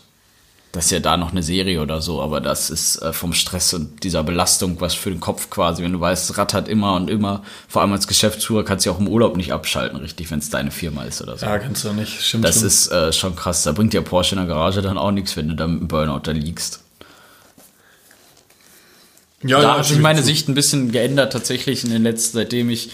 [0.72, 3.74] Das ist ja da noch eine Serie oder so, aber das ist äh, vom Stress
[3.74, 5.82] und dieser Belastung was für den Kopf quasi.
[5.82, 9.00] Wenn du weißt, rattert immer und immer, vor allem als Geschäftsführer kannst du ja auch
[9.00, 11.44] im Urlaub nicht abschalten, richtig, wenn es deine Firma ist oder so.
[11.44, 12.22] Ja, kannst du nicht.
[12.22, 12.66] Stimmt das schon.
[12.66, 13.64] ist äh, schon krass.
[13.64, 15.88] Da bringt dir Porsche in der Garage dann auch nichts, wenn du da mit dem
[15.88, 16.80] Burnout da liegst.
[19.42, 20.02] ja, da ja, hat sich stimmt.
[20.02, 22.90] meine Sicht ein bisschen geändert tatsächlich in den letzten, seitdem ich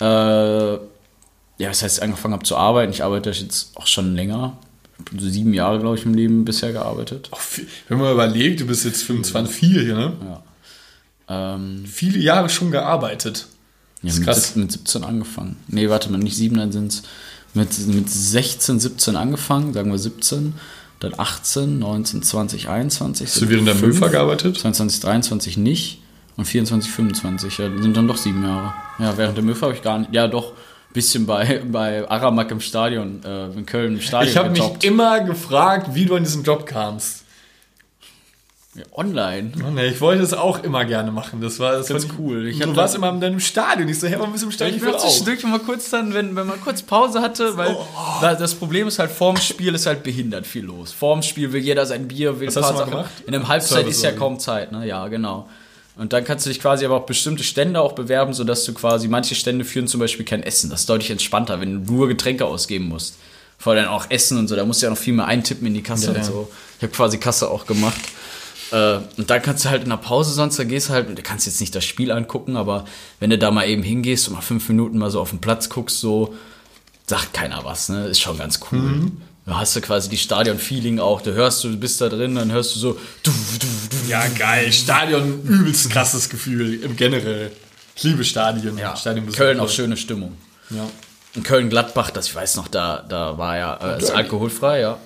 [0.00, 0.78] äh,
[1.58, 2.92] ja, das heißt, angefangen habe zu arbeiten.
[2.92, 4.56] Ich arbeite jetzt auch schon länger.
[5.18, 7.28] So sieben Jahre, glaube ich, im Leben bisher gearbeitet.
[7.88, 10.12] Wenn man überlegt, du bist jetzt 25, viel hier, ne?
[11.28, 13.46] Ähm, Viele Jahre schon gearbeitet.
[14.02, 14.48] ja, ist mit, krass.
[14.48, 15.56] sieb- mit 17 angefangen.
[15.68, 17.02] Nee, warte mal, nicht sieben, dann sind es
[17.54, 20.54] mit, mit 16, 17 angefangen, sagen wir 17,
[21.00, 23.26] dann 18, 19, 20, 21.
[23.28, 24.58] Hast du während der fünf, Möfa gearbeitet?
[24.58, 26.02] 22, 23 nicht
[26.36, 27.58] und 24, 25.
[27.58, 28.74] Ja, sind dann doch sieben Jahre.
[28.98, 30.52] Ja, während der Möfa habe ich gar nicht, ja doch,
[30.94, 35.20] bisschen bei, bei Aramak im Stadion, äh, in Köln im Stadion Ich habe mich immer
[35.20, 37.20] gefragt, wie du an diesen Job kamst.
[38.76, 39.52] Ja, online.
[39.64, 41.40] Oh, nee, ich wollte das auch immer gerne machen.
[41.40, 42.48] Das war das Ganz cool.
[42.48, 43.88] Ich du warst immer in deinem Stadion.
[43.88, 44.76] Ich so, hey, warum bist du im Stadion?
[44.76, 47.86] Ich will will zwischendurch mal kurz dann, wenn, wenn man kurz Pause hatte, weil Oh.
[48.20, 50.90] das Problem ist halt, vorm Spiel ist halt behindert viel los.
[50.92, 52.90] Vorm Spiel will jeder sein Bier, will Was ein hast du mal Sachen.
[52.90, 53.10] gemacht?
[53.28, 54.84] In einem Halbzeit Service ist ja kaum Zeit, ne?
[54.86, 55.48] Ja, genau.
[55.96, 59.06] Und dann kannst du dich quasi aber auch bestimmte Stände auch bewerben, sodass du quasi,
[59.06, 60.70] manche Stände führen zum Beispiel kein Essen.
[60.70, 63.16] Das ist deutlich entspannter, wenn du nur Getränke ausgeben musst.
[63.58, 65.74] Vor allem auch Essen und so, da musst du ja noch viel mehr eintippen in
[65.74, 66.50] die Kasse Ja, und so.
[66.78, 68.00] Ich habe quasi Kasse auch gemacht.
[68.72, 71.22] Äh, und dann kannst du halt in der Pause sonst, da gehst du halt, du
[71.22, 72.86] kannst jetzt nicht das Spiel angucken, aber
[73.20, 75.68] wenn du da mal eben hingehst und mal fünf Minuten mal so auf den Platz
[75.68, 76.34] guckst, so,
[77.06, 78.06] sagt keiner was, ne?
[78.06, 78.78] Ist schon ganz cool.
[78.78, 79.22] Mhm.
[79.46, 81.20] Da hast du quasi die Stadion-Feeling auch.
[81.20, 82.92] Du hörst, du bist da drin, dann hörst du so,
[83.22, 84.10] du, du, du.
[84.10, 84.72] Ja, geil.
[84.72, 87.50] Stadion, übelst krasses Gefühl im generell.
[87.94, 88.78] Ich liebe Stadien.
[88.78, 89.38] Ja, Stadionbesuch.
[89.38, 90.36] Köln auch schöne Stimmung.
[90.70, 90.88] Ja.
[91.34, 94.98] In Köln-Gladbach, das ich weiß noch, da, da war ja, äh, ist alkoholfrei, ja.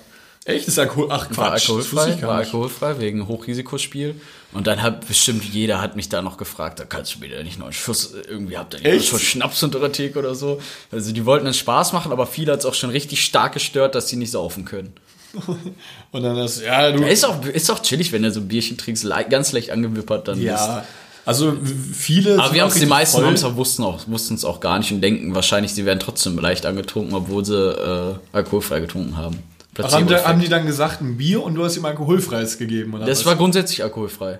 [0.45, 0.67] Echt?
[0.67, 1.07] Das ist Alkohol.
[1.11, 1.37] Ach, Quatsch.
[1.37, 4.19] War alkoholfrei, war alkoholfrei wegen Hochrisikospiel.
[4.51, 7.43] Und dann hat bestimmt jeder hat mich da noch gefragt, da kannst du mir da
[7.43, 9.03] nicht noch einen Schuss, irgendwie habt ihr nicht einen?
[9.03, 10.59] Schuss Schnaps unter der Theke oder so.
[10.91, 13.93] Also die wollten dann Spaß machen, aber viele hat es auch schon richtig stark gestört,
[13.93, 14.93] dass sie nicht saufen können.
[16.11, 17.03] Und dann das, ja, du.
[17.03, 20.41] Ist auch, ist auch chillig, wenn du so ein Bierchen trinkst, ganz leicht angewippert dann.
[20.41, 20.83] Ja.
[21.25, 21.55] Also,
[21.93, 22.39] viele.
[22.39, 24.91] Aber wir haben es, die meisten haben's auch, wussten auch, wussten es auch gar nicht
[24.91, 29.37] und denken wahrscheinlich, sie werden trotzdem leicht angetrunken, obwohl sie äh, alkoholfrei getrunken haben.
[29.85, 30.27] Ach, haben, die, Placebo-Effekt.
[30.27, 32.93] haben die dann gesagt, ein Bier und du hast ihm alkoholfreies gegeben?
[32.93, 33.25] Oder Das was?
[33.27, 34.39] war grundsätzlich alkoholfrei.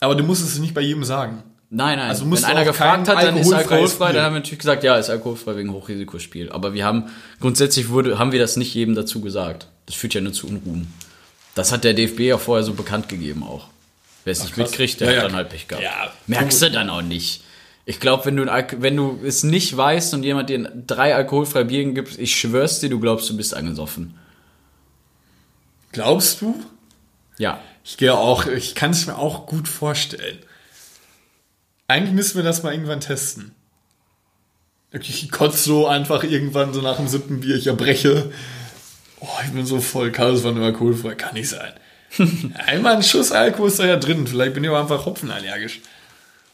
[0.00, 1.42] Aber du musstest es nicht bei jedem sagen.
[1.70, 2.10] Nein, nein.
[2.10, 4.14] Also Wenn einer gefragt hat, dann ist alkoholfrei, Bier.
[4.16, 6.50] dann haben wir natürlich gesagt, ja, ist alkoholfrei wegen Hochrisikospiel.
[6.52, 7.04] Aber wir haben,
[7.40, 9.68] grundsätzlich wurde, haben wir das nicht jedem dazu gesagt.
[9.86, 10.92] Das führt ja nur zu Unruhen.
[11.54, 13.68] Das hat der DFB ja vorher so bekannt gegeben auch.
[14.24, 15.28] Wer es nicht mitkriegt, der Ja, hat ja.
[15.28, 15.84] dann halt Pech gehabt.
[15.84, 17.42] Ja, Merkst du dann auch nicht.
[17.84, 18.46] Ich glaube, wenn du,
[18.78, 22.88] wenn du es nicht weißt und jemand dir drei alkoholfreie Bier gibt, ich schwör's dir,
[22.90, 24.14] du glaubst, du bist angesoffen.
[25.92, 26.60] Glaubst du?
[27.38, 27.60] Ja.
[27.84, 30.38] Ich gehe auch, ich kann es mir auch gut vorstellen.
[31.88, 33.54] Eigentlich müssen wir das mal irgendwann testen.
[34.92, 38.30] Ich kotze so einfach irgendwann so nach dem siebten Bier, ich erbreche.
[39.20, 41.72] Oh, ich bin so voll es war nur alkoholfrei, kann nicht sein.
[42.66, 45.80] Einmal ein Schuss Alkohol ist da ja drin, vielleicht bin ich auch einfach hopfenallergisch.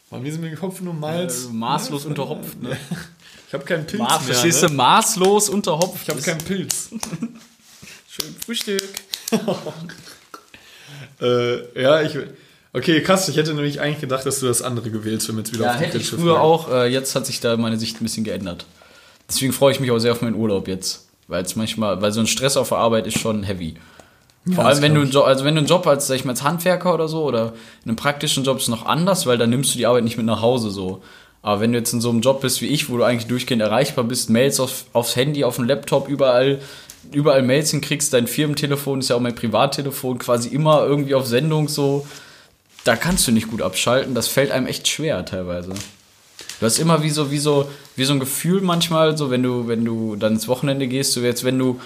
[0.09, 1.45] Warum sind mir Hopfen und Malz?
[1.45, 2.77] Äh, maßlos unterhopft, ne?
[3.47, 4.19] Ich habe keinen Pilz Ma mehr.
[4.19, 4.67] verstehst Ne?
[4.67, 4.73] du?
[4.75, 6.03] Maßlos unterhopft.
[6.03, 6.89] Ich habe keinen Pilz.
[8.07, 8.83] Schön Frühstück.
[11.21, 12.17] äh, ja, ich.
[12.71, 13.27] Okay, krass.
[13.29, 15.71] Ich hätte nämlich eigentlich gedacht, dass du das andere gewählt wenn wir jetzt wieder Ja,
[15.71, 16.71] auf die hätte ich früher Frage- auch.
[16.71, 18.65] Äh, jetzt hat sich da meine Sicht ein bisschen geändert.
[19.27, 21.07] Deswegen freue ich mich auch sehr auf meinen Urlaub jetzt.
[21.27, 23.75] Weil es manchmal, weil so ein Stress auf der Arbeit ist schon heavy.
[24.45, 26.25] Vor das allem, wenn du, einen Job, also wenn du einen Job als, sag ich
[26.25, 27.53] mal, als Handwerker oder so oder
[27.83, 30.25] in einem praktischen Job ist noch anders, weil dann nimmst du die Arbeit nicht mit
[30.25, 31.03] nach Hause so.
[31.41, 33.61] Aber wenn du jetzt in so einem Job bist wie ich, wo du eigentlich durchgehend
[33.61, 36.59] erreichbar bist, Mails auf, aufs Handy, auf dem Laptop, überall,
[37.11, 41.67] überall Mails hinkriegst, dein Firmentelefon ist ja auch mein Privattelefon, quasi immer irgendwie auf Sendung
[41.67, 42.07] so,
[42.83, 45.73] da kannst du nicht gut abschalten, das fällt einem echt schwer teilweise.
[46.59, 49.67] Du hast immer wie so, wie so, wie so ein Gefühl manchmal, so wenn du,
[49.67, 51.79] wenn du dann ins Wochenende gehst, so jetzt, wenn du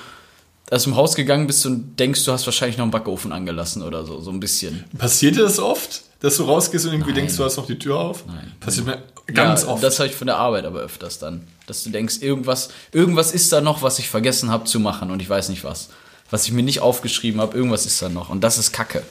[0.72, 4.06] aus dem Haus gegangen bist und denkst, du hast wahrscheinlich noch einen Backofen angelassen oder
[4.06, 4.86] so, so ein bisschen.
[4.98, 7.22] Passiert dir das oft, dass du rausgehst und irgendwie Nein.
[7.22, 8.26] denkst, du hast noch die Tür auf?
[8.26, 8.54] Nein.
[8.60, 8.98] Passiert mir
[9.28, 9.84] ganz ja, oft.
[9.84, 11.48] Das habe ich von der Arbeit aber öfters dann.
[11.68, 15.22] Dass du denkst, irgendwas, irgendwas ist da noch, was ich vergessen habe zu machen und
[15.22, 15.90] ich weiß nicht was.
[16.30, 18.30] Was ich mir nicht aufgeschrieben habe, irgendwas ist da noch.
[18.30, 19.04] Und das ist Kacke.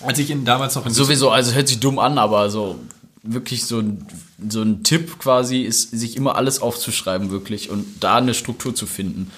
[0.00, 2.78] Als ich ihn damals noch in Sowieso, also hört sich dumm an, aber so
[3.22, 4.06] wirklich so ein,
[4.48, 8.86] so ein Tipp quasi ist, sich immer alles aufzuschreiben, wirklich, und da eine Struktur zu
[8.86, 9.30] finden.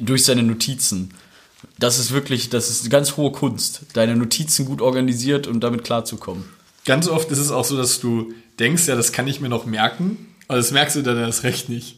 [0.00, 1.14] Durch seine Notizen.
[1.78, 6.44] Das ist wirklich, das ist ganz hohe Kunst, deine Notizen gut organisiert und damit klarzukommen.
[6.86, 9.66] Ganz oft ist es auch so, dass du denkst, ja, das kann ich mir noch
[9.66, 11.96] merken, aber das merkst du dann erst recht nicht.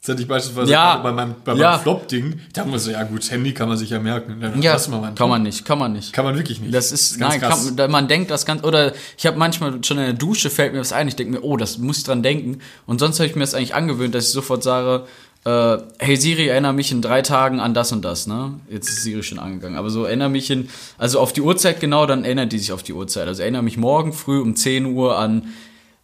[0.00, 0.96] Das hatte ich beispielsweise Ja.
[0.96, 1.78] bei meinem, bei meinem Ja.
[1.78, 2.40] Flop-Ding.
[2.54, 4.40] Da muss ich, ja gut, das Handy kann man sich ja merken.
[4.40, 6.14] Dann Ja, meinen kann man nicht, kann man nicht.
[6.14, 6.72] Kann man wirklich nicht.
[6.72, 7.74] Das ist, ganz nein, krass.
[7.76, 10.80] kann, man denkt das ganz, oder ich habe manchmal schon in der Dusche fällt mir
[10.80, 12.60] was ein, ich denke mir, oh, das muss ich dran denken.
[12.86, 15.04] Und sonst habe ich mir das eigentlich angewöhnt, dass ich sofort sage,
[15.44, 18.54] äh, hey Siri, erinnere mich in drei Tagen an das und das, ne?
[18.70, 19.76] Jetzt ist Siri schon angegangen.
[19.76, 22.82] Aber so erinnere mich in, also auf die Uhrzeit genau, dann erinnert die sich auf
[22.82, 23.28] die Uhrzeit.
[23.28, 25.48] Also erinnere mich morgen früh um 10 Uhr an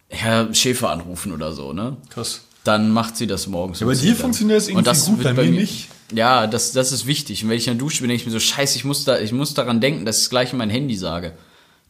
[0.09, 1.97] Herr Schäfer anrufen oder so, ne?
[2.09, 2.41] Krass.
[2.63, 3.79] Dann macht sie das morgens.
[3.79, 4.21] Ja, bei 10 dir dann.
[4.21, 5.89] funktioniert das irgendwie gut, wird bei mir nicht.
[6.13, 7.43] Ja, das, das ist wichtig.
[7.43, 9.19] Und wenn ich in der Dusche bin, denke ich mir so, scheiße, ich muss, da,
[9.19, 11.33] ich muss daran denken, dass ich es gleich in mein Handy sage.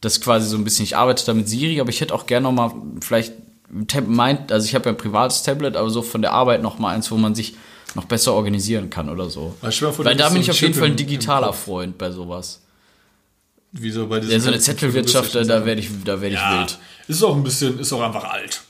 [0.00, 2.26] Das ist quasi so ein bisschen, ich arbeite da mit Siri, aber ich hätte auch
[2.26, 3.32] gerne noch mal vielleicht
[4.06, 6.94] meint, also ich habe ja ein privates Tablet, aber so von der Arbeit noch mal
[6.94, 7.54] eins, wo man sich
[7.94, 9.54] noch besser organisieren kann oder so.
[9.60, 11.52] Vor, Weil da bin ich auf jeden Fall ein digitaler.
[11.52, 12.60] Freund bei sowas.
[13.72, 16.78] Wie so bei Ja, so eine Zettelwirtschaft, da, werde ich, da werd ich ja, wild.
[17.06, 18.62] Ist auch ein bisschen, ist auch einfach alt.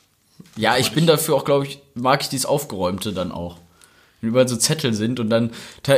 [0.57, 3.57] Ja, ich bin dafür auch, glaube ich, mag ich dieses Aufgeräumte dann auch.
[4.21, 5.51] Wenn überall so Zettel sind und dann,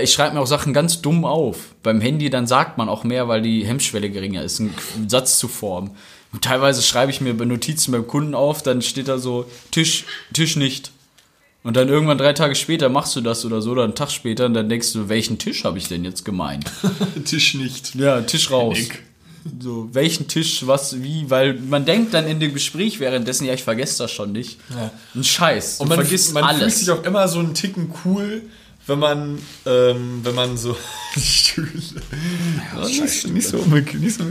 [0.03, 1.75] ich schreibe mir auch Sachen ganz dumm auf.
[1.83, 4.75] Beim Handy, dann sagt man auch mehr, weil die Hemmschwelle geringer ist, einen
[5.09, 5.93] Satz zu formen.
[6.33, 10.05] Und teilweise schreibe ich mir bei Notizen beim Kunden auf, dann steht da so, Tisch,
[10.33, 10.93] Tisch nicht.
[11.63, 14.47] Und dann irgendwann drei Tage später machst du das oder so, oder einen Tag später,
[14.47, 16.65] und dann denkst du, welchen Tisch habe ich denn jetzt gemeint?
[17.25, 17.95] Tisch nicht.
[17.95, 18.79] Ja, Tisch raus.
[18.79, 19.03] Nick.
[19.59, 23.63] So, welchen Tisch, was, wie, weil man denkt dann in dem Gespräch währenddessen, ja, ich
[23.63, 24.59] vergesse das schon nicht.
[24.71, 24.91] Ja.
[25.15, 25.79] Ein Scheiß.
[25.79, 26.81] Du Und man, vergisst man fühlt alles.
[26.81, 28.43] sich auch immer so einen Ticken cool,
[28.87, 30.77] wenn man, ähm, wenn man so
[31.19, 31.71] Stühle.
[32.75, 34.25] Ja, nicht, nicht so unbequem, nicht so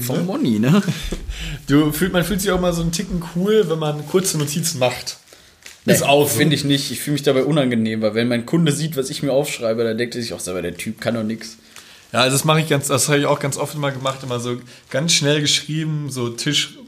[0.00, 0.22] Vom ne?
[0.22, 0.82] Moni, ne?
[1.68, 4.78] Du fühlt, man fühlt sich auch mal so einen Ticken cool, wenn man kurze Notizen
[4.78, 5.18] macht.
[5.86, 6.36] Ist auch so.
[6.38, 6.90] Finde ich nicht.
[6.90, 9.96] Ich fühle mich dabei unangenehm, weil wenn mein Kunde sieht, was ich mir aufschreibe, dann
[9.96, 11.56] denkt er sich auch selber, der Typ kann doch nix.
[12.12, 14.40] Ja, also das mache ich ganz, das habe ich auch ganz oft immer gemacht, immer
[14.40, 14.56] so
[14.90, 16.78] ganz schnell geschrieben, so Tisch.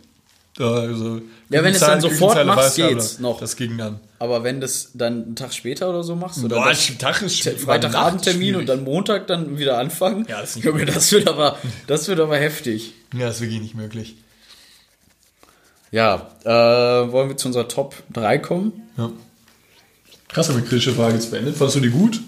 [0.59, 0.63] Äh,
[0.95, 1.21] so
[1.51, 3.39] Ja, wenn es dann sofort machst, geht's noch.
[3.41, 4.01] Das ging dann.
[4.19, 7.49] Aber wenn das dann einen Tag später oder so machst, oder Boah, das- Tag ist.
[7.49, 10.27] Freitagabendtermin und dann Montag dann wieder anfangen.
[10.29, 12.95] Ja, das ist nicht Junge, das wird aber, das wird aber heftig.
[13.15, 14.17] Ja, das ist wirklich nicht möglich.
[15.91, 16.49] Ja, äh,
[17.13, 18.88] wollen wir zu unserer Top 3 kommen?
[18.99, 19.11] Ja.
[20.29, 21.57] Krass, haben wir kritische Frage jetzt beendet.
[21.57, 22.21] Fandest du die gut?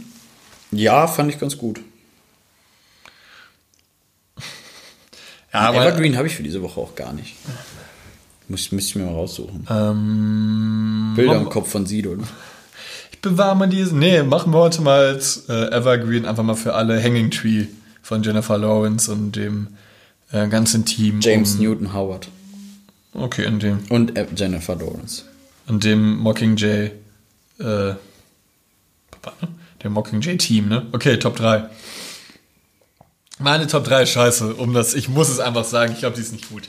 [0.70, 1.80] Ja, fand ich ganz gut.
[5.52, 7.34] Ja, Evergreen habe ich für diese Woche auch gar nicht.
[8.46, 9.66] Muss, müsste ich mir mal raussuchen.
[9.68, 12.14] ähm, Bilder im Kopf von Sido.
[12.14, 12.22] Ne?
[13.20, 13.96] bewahren wir diese.
[13.96, 17.66] Nee, machen wir heute mal als äh, Evergreen einfach mal für alle Hanging Tree
[18.02, 19.68] von Jennifer Lawrence und dem
[20.32, 21.20] äh, ganzen Team.
[21.20, 22.28] James um, Newton Howard.
[23.12, 25.24] Okay, und dem, Und Jennifer Lawrence.
[25.70, 26.90] Und dem Mockingjay.
[27.60, 27.96] Äh, ne?
[29.84, 30.86] Dem Mockingjay-Team, ne?
[30.92, 31.70] Okay, Top 3.
[33.38, 36.22] Meine Top 3 ist scheiße, um das, ich muss es einfach sagen, ich glaube, die
[36.22, 36.68] ist nicht gut.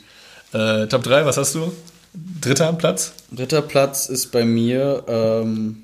[0.53, 1.73] Äh, Top 3, was hast du?
[2.13, 3.13] Dritter Platz?
[3.31, 5.83] Dritter Platz ist bei mir ähm,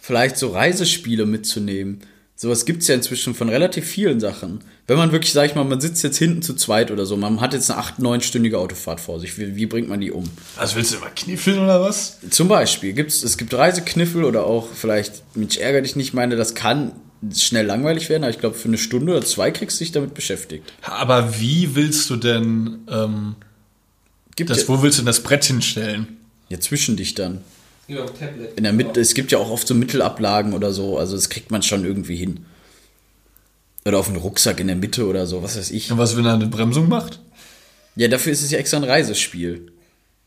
[0.00, 2.02] vielleicht so Reisespiele mitzunehmen.
[2.38, 4.60] Sowas gibt es ja inzwischen von relativ vielen Sachen.
[4.86, 7.40] Wenn man wirklich, sag ich mal, man sitzt jetzt hinten zu zweit oder so, man
[7.40, 9.38] hat jetzt eine 8-, 9-stündige Autofahrt vor sich.
[9.38, 10.24] Wie, wie bringt man die um?
[10.56, 12.18] Was willst du immer kniffeln oder was?
[12.30, 16.36] Zum Beispiel gibt's, es gibt Reisekniffel oder auch vielleicht, Mensch, ärger dich nicht, ich meine,
[16.36, 16.92] das kann
[17.34, 20.12] schnell langweilig werden, aber ich glaube, für eine Stunde oder zwei kriegst du dich damit
[20.12, 20.70] beschäftigt.
[20.82, 23.36] Aber wie willst du denn, ähm,
[24.36, 26.18] Gibt das, wo willst du denn das Brett hinstellen?
[26.48, 27.40] ja zwischen dich dann.
[27.88, 28.56] Dem Tablet.
[28.56, 31.50] In der Mitte, es gibt ja auch oft so Mittelablagen oder so, also das kriegt
[31.50, 32.46] man schon irgendwie hin.
[33.84, 35.92] Oder auf einen Rucksack in der Mitte oder so, was weiß ich.
[35.92, 37.20] Und was, wenn er eine Bremsung macht?
[37.94, 39.72] Ja, dafür ist es ja extra ein Reisespiel.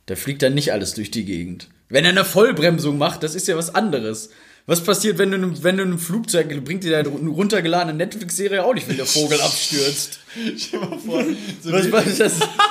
[0.05, 1.67] Da fliegt dann nicht alles durch die Gegend.
[1.89, 4.29] Wenn er eine Vollbremsung macht, das ist ja was anderes.
[4.65, 8.73] Was passiert, wenn du, wenn du in einem Flugzeug, bringt dir deine runtergeladene Netflix-Serie auch
[8.73, 10.19] nicht, wenn der Vogel abstürzt?
[10.57, 11.25] Stell dir mal vor,
[11.61, 12.33] so Was war das?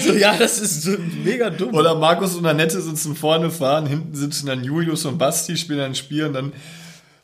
[0.00, 0.90] So, ja, das ist so
[1.22, 1.74] mega dumm.
[1.74, 5.94] Oder Markus und Annette sitzen vorne, fahren, hinten sitzen dann Julius und Basti, spielen ein
[5.94, 6.52] Spiel und dann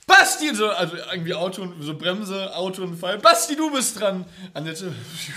[0.07, 3.19] Basti, so, also irgendwie Auto, und- so Bremse, Auto und Fall.
[3.19, 4.25] Basti, du bist dran.
[4.55, 4.93] Annette,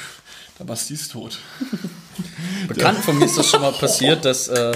[0.60, 1.38] der Basti ist tot.
[2.68, 4.72] Bekannten von mir ist das schon mal passiert, dass, äh,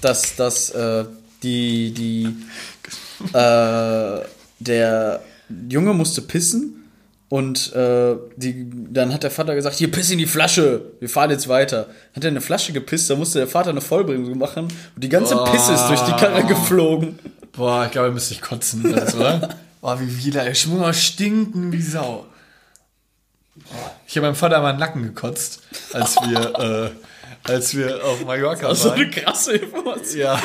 [0.00, 1.04] dass, dass äh,
[1.42, 2.36] die, die,
[3.32, 4.20] äh,
[4.60, 5.22] der
[5.70, 6.77] Junge musste pissen
[7.30, 11.30] und äh, die, dann hat der Vater gesagt, hier piss in die Flasche, wir fahren
[11.30, 11.88] jetzt weiter.
[12.16, 14.64] Hat er in eine Flasche gepisst, da musste der Vater eine Vollbremsung machen
[14.94, 17.18] und die ganze Pisse ist durch die Karre geflogen.
[17.52, 19.56] Boah, ich glaube, er müsste ich kotzen, das, oder?
[19.80, 22.24] Boah, wie wieder, ey, Schwunger stinken wie Sau.
[24.06, 25.60] Ich habe meinem Vater mal einen Nacken gekotzt,
[25.92, 26.90] als wir,
[27.46, 29.00] äh, als wir auf Mallorca So waren.
[29.02, 30.18] eine krasse Information.
[30.18, 30.40] ja.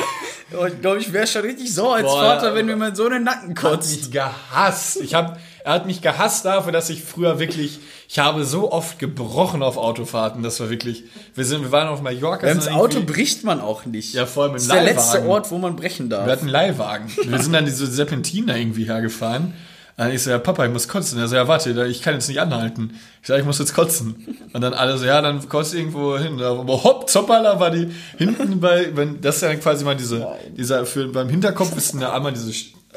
[0.68, 3.12] Ich glaube, ich wäre schon richtig sauer als Boah, Vater, wenn mir mein Sohn in
[3.14, 3.96] den Nacken hat kotzt.
[3.96, 4.98] mich gehasst.
[5.00, 8.98] Ich hab, er hat mich gehasst dafür, dass ich früher wirklich, ich habe so oft
[8.98, 10.42] gebrochen auf Autofahrten.
[10.42, 11.04] Das war wirklich,
[11.34, 12.46] wir sind, wir waren auf Mallorca.
[12.46, 14.12] Sind Auto bricht man auch nicht.
[14.12, 15.30] Ja, vor allem im Das ist der letzte Leihwagen.
[15.30, 16.26] Ort, wo man brechen darf.
[16.26, 17.10] Wir hatten einen Leihwagen.
[17.24, 19.54] Wir sind dann diese Serpentinen da irgendwie hergefahren.
[19.96, 21.18] Und ich so, ja, Papa, ich muss kotzen.
[21.18, 23.00] Er so, ja, warte, ich kann jetzt nicht anhalten.
[23.22, 24.36] Ich sag, ich muss jetzt kotzen.
[24.52, 26.42] Und dann alle so, ja, dann kotzt irgendwo hin.
[26.42, 27.88] Aber hopp, zoppala war die
[28.18, 30.26] hinten bei, wenn, das ist ja dann quasi mal diese,
[30.58, 32.52] dieser, für, beim Hinterkopf ist ja einmal diese,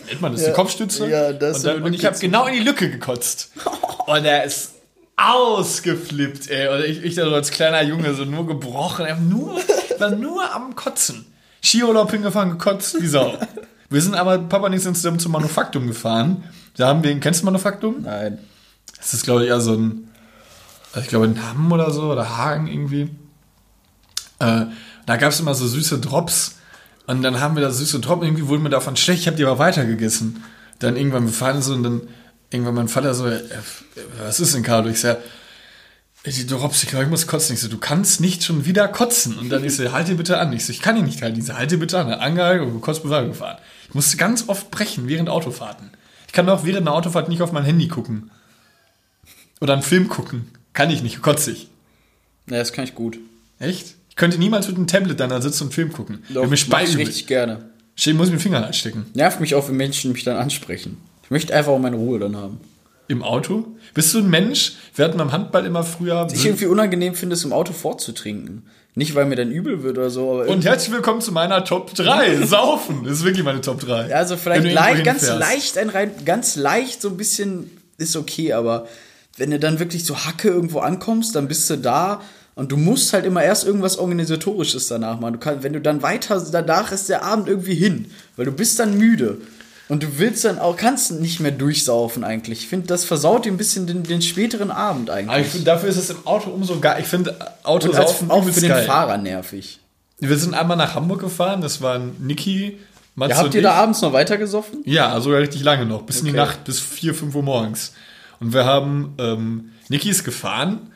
[0.08, 1.10] nennt man das, die Kopfstütze?
[1.10, 3.52] ja, das und, dann, und ich habe genau in die Lücke gekotzt.
[4.06, 4.74] Und er ist
[5.18, 6.68] ausgeflippt, ey.
[6.70, 9.60] Und ich, ich da so als kleiner Junge so nur gebrochen, er nur,
[10.00, 11.26] war nur am Kotzen.
[11.64, 13.38] Skiurlaub hingefahren, gekotzt, wie Sau.
[13.90, 16.44] Wir sind aber, Papa und ich sind zusammen zum Manufaktum gefahren.
[16.76, 18.04] Da haben wir, kennst du Manufaktum?
[18.04, 18.38] Nein.
[18.98, 20.10] Das ist, glaube ich, eher so ein,
[20.92, 23.10] also ich glaube, in Hamm oder so, oder Hagen irgendwie.
[24.40, 24.66] Äh,
[25.06, 26.57] da gab es immer so süße Drops.
[27.08, 29.46] Und dann haben wir da süße Drops, irgendwie wurden mir davon schlecht, ich habe die
[29.46, 30.44] aber weitergegessen.
[30.80, 32.02] Dann irgendwann, wir fahren so und dann
[32.52, 33.42] irgendwann mein Vater so, äh,
[34.20, 34.90] was ist denn, Carlo?
[34.90, 35.18] Ich sag,
[36.26, 37.54] die Drops, ich glaube, ich muss kotzen.
[37.54, 39.38] Ich so, du kannst nicht schon wieder kotzen.
[39.38, 40.52] Und dann ich so, halt dir bitte an.
[40.52, 41.40] Ich so, ich kann ihn nicht halten.
[41.40, 42.12] Ich so, halt dir bitte an.
[42.12, 43.58] Angehalten und kurz Bewegung gefahren.
[43.88, 45.92] Ich musste ganz oft brechen während Autofahrten.
[46.28, 48.32] Ich kann auch während einer Autofahrt nicht auf mein Handy gucken.
[49.62, 50.52] Oder einen Film gucken.
[50.74, 51.70] Kann ich nicht, kotze ich.
[52.50, 53.18] Ja, das kann ich gut.
[53.60, 53.96] Echt?
[54.18, 56.24] Ich könnte niemals mit einem Tablet dann da sitzen und Film gucken.
[56.30, 57.70] Doch, mir mach ich richtig gerne.
[57.96, 59.06] Ich muss mir den Finger anstecken.
[59.14, 60.98] Nervt mich auch, wenn Menschen mich dann ansprechen.
[61.22, 62.60] Ich möchte einfach auch meine Ruhe dann haben.
[63.08, 63.68] Im Auto?
[63.94, 64.74] Bist du ein Mensch?
[64.96, 66.28] Wir hatten beim Handball immer früher.
[66.34, 68.66] Ich irgendwie unangenehm finde, es im Auto vorzutrinken.
[68.96, 72.38] Nicht, weil mir dann übel wird oder so, Und herzlich willkommen zu meiner Top 3.
[72.44, 73.04] Saufen.
[73.04, 74.10] Das ist wirklich meine Top 3.
[74.10, 75.40] Ja, also vielleicht leicht, ganz hinfährst.
[75.40, 78.88] leicht ein rein, ganz leicht so ein bisschen ist okay, aber
[79.38, 82.22] wenn du dann wirklich so Hacke irgendwo ankommst, dann bist du da
[82.58, 85.34] und du musst halt immer erst irgendwas organisatorisches danach machen.
[85.34, 88.80] Du kannst, wenn du dann weiter danach ist der Abend irgendwie hin, weil du bist
[88.80, 89.38] dann müde
[89.90, 92.60] und du willst dann auch kannst nicht mehr durchsaufen eigentlich.
[92.64, 95.48] Ich finde, das versaut dir ein bisschen den, den späteren Abend Aber ich eigentlich.
[95.50, 96.98] finde, dafür ist es im Auto umso geil.
[97.00, 98.86] Ich finde, Auto Und als, saufen auch für den geil.
[98.86, 99.80] Fahrer nervig.
[100.20, 101.62] Wir sind einmal nach Hamburg gefahren.
[101.62, 102.80] Das waren Niki,
[103.16, 104.82] Mats Ja, habt ihr da abends noch weiter gesoffen?
[104.84, 106.02] Ja, sogar richtig lange noch.
[106.02, 106.40] Bis in die Okay.
[106.40, 107.94] Nacht, bis 4, 5 Uhr morgens.
[108.40, 110.92] Und wir haben, ähm, Niki ist gefahren.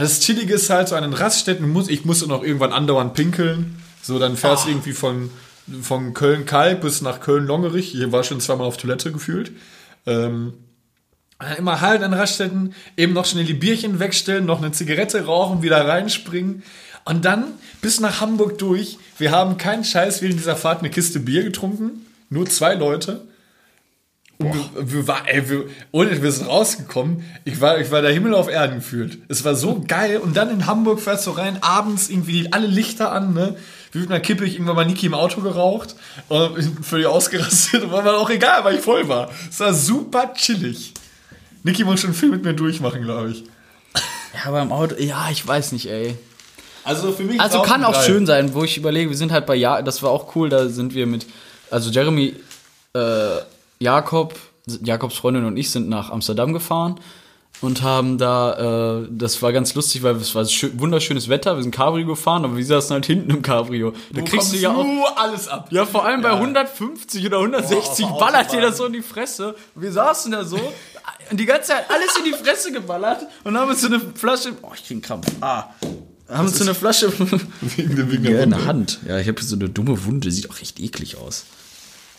[0.00, 3.76] Das Chillige ist halt so an den Raststätten, muss, ich musste noch irgendwann andauernd pinkeln.
[4.02, 5.30] So, dann fährst du irgendwie von,
[5.82, 7.90] von Köln-Kalk bis nach Köln-Longerich.
[7.90, 9.52] Hier war schon zweimal auf Toilette gefühlt.
[10.06, 10.54] Ähm,
[11.56, 15.86] immer halt an Raststätten, eben noch schnell die Bierchen wegstellen, noch eine Zigarette rauchen, wieder
[15.86, 16.62] reinspringen.
[17.04, 17.44] Und dann
[17.80, 18.98] bis nach Hamburg durch.
[19.18, 22.06] Wir haben keinen Scheiß während dieser Fahrt eine Kiste Bier getrunken.
[22.28, 23.27] Nur zwei Leute.
[24.38, 27.24] Und wir, wir, war, ey, wir, ohne wir sind rausgekommen.
[27.44, 29.18] Ich war, ich war der Himmel auf Erden gefühlt.
[29.28, 30.18] Es war so geil.
[30.18, 33.56] Und dann in Hamburg fährst du rein, abends irgendwie alle Lichter an, ne?
[33.90, 35.96] Wie mit einer Kippe, ich irgendwann mal Niki im Auto geraucht.
[36.28, 37.82] Und völlig ausgerastet.
[37.82, 39.30] Und war mir auch egal, weil ich voll war.
[39.50, 40.94] Es war super chillig.
[41.64, 43.44] Niki muss schon viel mit mir durchmachen, glaube ich.
[44.34, 46.16] Ja, beim Auto, ja, ich weiß nicht, ey.
[46.84, 49.54] Also für mich Also kann auch schön sein, wo ich überlege, wir sind halt bei
[49.54, 51.26] ja, das war auch cool, da sind wir mit,
[51.70, 52.34] also Jeremy,
[52.94, 52.98] äh,
[53.80, 54.34] Jakob,
[54.82, 57.00] Jakobs Freundin und ich sind nach Amsterdam gefahren
[57.60, 61.62] und haben da, äh, das war ganz lustig, weil es war schön, wunderschönes Wetter, wir
[61.62, 63.92] sind Cabrio gefahren, aber wir saßen halt hinten im Cabrio.
[64.12, 65.68] Da kriegst du ja auch, alles ab.
[65.72, 69.56] ja, vor allem bei 150 oder 160 Boah, ballert dir das so in die Fresse.
[69.74, 70.60] Und wir saßen da so
[71.30, 74.52] und die ganze Zeit alles in die Fresse geballert und haben uns so eine Flasche,
[74.62, 75.64] oh, ich krieg einen Krampf, ah,
[76.28, 77.10] haben uns so eine Flasche
[77.76, 79.00] Wegen, der- wegen der ja, in der Hand.
[79.08, 81.44] Ja, ich habe so eine dumme Wunde, sieht auch recht eklig aus.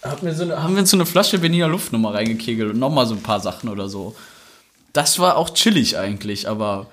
[0.04, 2.80] Haben wir, so eine, haben wir uns so eine Flasche Berliner Luft nochmal reingekegelt und
[2.80, 4.16] nochmal so ein paar Sachen oder so.
[4.94, 6.88] Das war auch chillig eigentlich, aber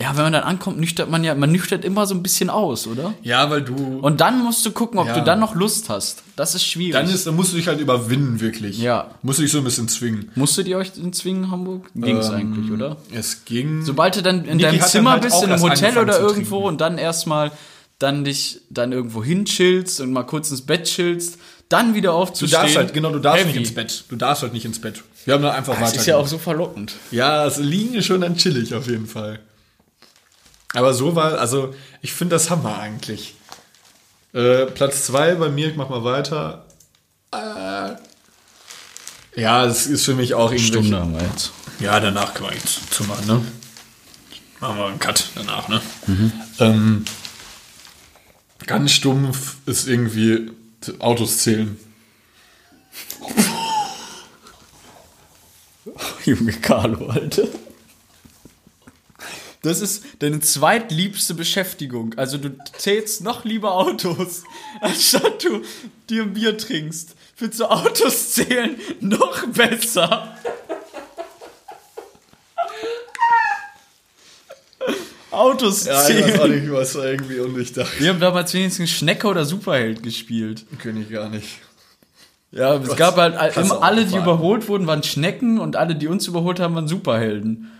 [0.00, 2.86] ja, wenn man dann ankommt, nüchtert man ja, man nüchtert immer so ein bisschen aus,
[2.88, 3.14] oder?
[3.22, 3.74] Ja, weil du.
[4.00, 5.14] Und dann musst du gucken, ob Ja.
[5.18, 6.22] du dann noch Lust hast.
[6.34, 6.94] Das ist schwierig.
[6.94, 8.78] dann, ist, dann musst du dich halt überwinden, wirklich.
[8.78, 9.10] Ja.
[9.22, 10.30] Musst du dich so ein bisschen zwingen.
[10.34, 11.90] Musstet ihr euch in zwingen, Hamburg?
[11.94, 12.96] Ging's Ähm, eigentlich, oder?
[13.12, 13.82] Es ging.
[13.84, 16.80] Sobald du dann in Niki deinem Zimmer halt bist, in einem Hotel oder irgendwo und
[16.80, 17.52] dann erstmal
[17.98, 21.38] dann dich dann irgendwo hinchillst und mal kurz ins Bett chillst,
[21.72, 22.60] dann wieder du aufzustehen.
[22.62, 23.58] darfst halt, genau, du darfst Heavy.
[23.58, 24.04] nicht ins Bett.
[24.08, 25.02] Du darfst halt nicht ins Bett.
[25.24, 26.00] Wir haben dann einfach Das weiter.
[26.00, 26.94] ist ja auch so verlockend.
[27.10, 29.38] Ja, das Liegen ist schon dann chillig auf jeden Fall.
[30.74, 33.34] Aber so war, also ich finde das Hammer eigentlich.
[34.32, 36.64] Äh, Platz 2 bei mir, ich mach mal weiter.
[37.32, 37.96] Äh,
[39.40, 40.94] ja, das ist für mich auch irgendwie.
[40.94, 41.52] haben wir jetzt.
[41.80, 43.42] Ja, danach kann man jetzt zumachen, ne?
[44.60, 45.80] Machen wir einen Cut danach, ne?
[46.60, 47.04] Ähm,
[48.66, 50.50] ganz stumpf ist irgendwie
[50.98, 51.78] Autos zählen.
[56.24, 57.48] Junge Carlo, Alter.
[59.62, 62.14] Das ist deine zweitliebste Beschäftigung.
[62.14, 64.42] Also du zählst noch lieber Autos,
[64.80, 65.62] anstatt du
[66.10, 67.14] dir ein Bier trinkst.
[67.36, 70.31] Findest du Autos zählen noch besser?
[75.62, 76.60] Autos Ja, ich weiß auch zählen.
[76.62, 78.00] nicht, was da irgendwie undurchdacht.
[78.00, 80.64] Wir haben damals wenigstens Schnecke oder Superheld gespielt.
[80.78, 81.48] Könnte ich gar nicht.
[82.50, 86.26] Ja, es gab halt immer alle, die überholt wurden, waren Schnecken und alle, die uns
[86.26, 87.70] überholt haben, waren Superhelden.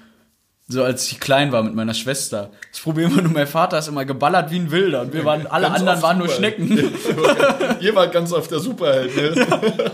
[0.66, 2.51] So als ich klein war mit meiner Schwester.
[2.70, 5.47] Das Problem war nur, mein Vater ist immer geballert wie ein Wilder und wir waren,
[5.47, 6.57] alle Ganz anderen oft waren nur Superheld.
[6.57, 7.80] Schnecken.
[7.80, 9.91] Ihr wart ganz auf der Superheld, ne?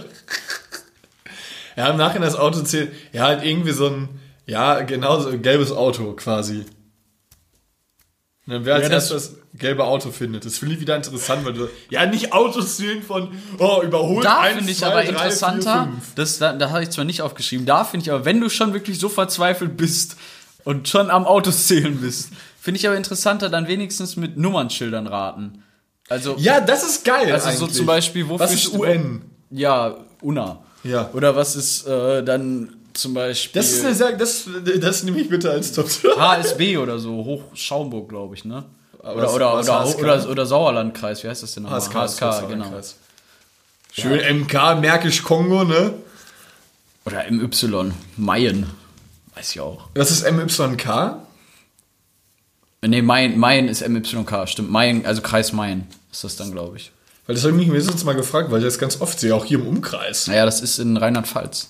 [1.77, 2.93] ja, im Nachhinein das Auto zählt.
[3.13, 4.09] Ja, halt irgendwie so ein,
[4.47, 6.65] ja, genau so ein gelbes Auto quasi.
[8.49, 10.47] Und dann wer als Ja, das- erstes das gelbe Auto findet.
[10.47, 13.29] Das finde ich wieder interessant, weil du, ja, nicht Autos zählen von,
[13.59, 16.89] oh, überholt Da finde ich zwei, aber drei, interessanter, vier, das, da, da habe ich
[16.91, 20.17] zwar nicht aufgeschrieben, da finde ich aber, wenn du schon wirklich so verzweifelt bist
[20.65, 25.63] und schon am Autos zählen bist, finde ich aber interessanter, dann wenigstens mit Nummernschildern raten.
[26.09, 27.31] Also, Ja, das ist geil.
[27.31, 27.77] Also so eigentlich.
[27.77, 29.23] zum Beispiel, wofür Was ist st- UN?
[29.51, 30.61] Ja, UNA.
[30.85, 31.11] Ja.
[31.13, 34.45] Oder was ist äh, dann zum Beispiel Das ist eine sehr, das,
[34.81, 35.89] das nehme ich bitte als Top.
[35.89, 38.65] HSB oder so, Hoch Schaumburg, glaube ich, ne?
[38.99, 39.99] Oder, Was- oder, was oder, HSK?
[40.01, 41.81] oder, oder Sauerlandkreis, wie heißt das denn nochmal?
[41.81, 42.73] HSK, HSK, genau.
[43.93, 45.95] Schön MK, Märkisch Kongo, ne?
[47.05, 48.67] Oder MY, Mayen.
[49.35, 49.89] Weiß ich auch.
[49.95, 51.17] Das ist MYK.
[52.83, 54.71] Ne, Mayen, Mayen ist MYK, stimmt.
[54.71, 56.93] Mayen, also Kreis Mayen ist das dann, glaube ich.
[57.27, 59.45] Weil das habe ich mich letztens mal gefragt, weil ich das ganz oft sehe, auch
[59.45, 60.27] hier im Umkreis.
[60.27, 61.69] Naja, das ist in Rheinland-Pfalz.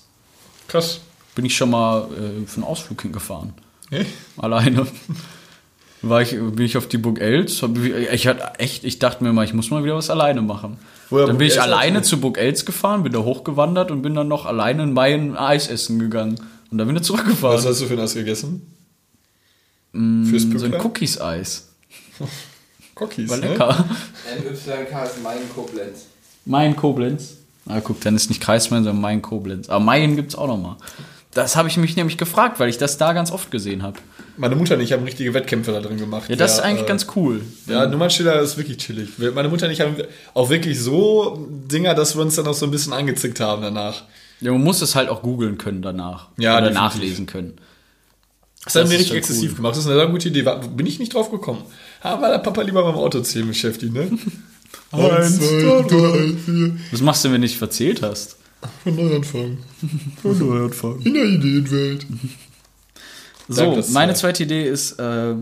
[0.67, 1.01] Krass.
[1.35, 3.53] Bin ich schon mal äh, für einen Ausflug hingefahren.
[3.91, 4.05] Nee?
[4.37, 4.85] Alleine.
[6.01, 7.61] War ich, bin ich auf die Burg Els.
[7.61, 10.77] hab- Ich, hatte echt, ich dachte mir mal, ich muss mal wieder was alleine machen.
[11.09, 14.01] Woher dann Burg bin ich Els alleine zu Burg Els gefahren, bin da hochgewandert und
[14.01, 16.39] bin dann noch alleine in Mayen Eis essen gegangen.
[16.71, 17.57] Und dann wieder zurückgefahren.
[17.57, 18.61] Was hast du für ein Eis gegessen?
[19.91, 20.85] Fürs so ein Pückler?
[20.85, 21.67] Cookies-Eis.
[22.95, 23.47] Cookies, War ne?
[23.49, 23.85] lecker.
[24.37, 26.05] NYK ist mein Koblenz.
[26.45, 27.37] Mayen Koblenz.
[27.65, 29.67] Ah, guck, dann ist nicht Kreis Mayen, sondern Mayen Koblenz.
[29.69, 30.77] Aber Mayen gibt's auch noch mal.
[31.33, 33.99] Das habe ich mich nämlich gefragt, weil ich das da ganz oft gesehen habe.
[34.35, 36.27] Meine Mutter und ich haben richtige Wettkämpfe da drin gemacht.
[36.29, 37.41] Ja, das Wer, ist eigentlich äh, ganz cool.
[37.67, 39.09] Ja, Nummernschilder ist wirklich chillig.
[39.35, 39.95] Meine Mutter und ich haben
[40.33, 44.03] auch wirklich so Dinger, dass wir uns dann auch so ein bisschen angezickt haben danach.
[44.41, 46.29] Ja, man muss es halt auch googeln können danach.
[46.37, 46.81] Ja, Oder definitiv.
[46.81, 47.53] nachlesen können.
[48.63, 49.55] Das haben Das wir ist richtig exzessiv cool.
[49.57, 49.71] gemacht.
[49.73, 50.43] Das ist eine sehr gute Idee.
[50.75, 51.61] Bin ich nicht drauf gekommen.
[52.01, 54.09] Aber der Papa lieber beim Autozählen beschäftigt, ne?
[54.91, 56.77] Eins, zwei, drei, vier.
[56.91, 58.37] Was machst du, wenn du dich verzählt hast?
[58.83, 59.57] Von Neuanfang.
[60.21, 61.01] Von Neuanfang.
[61.01, 62.05] In der Ideenwelt.
[63.47, 64.19] So, meine zwei.
[64.31, 65.35] zweite Idee ist, äh,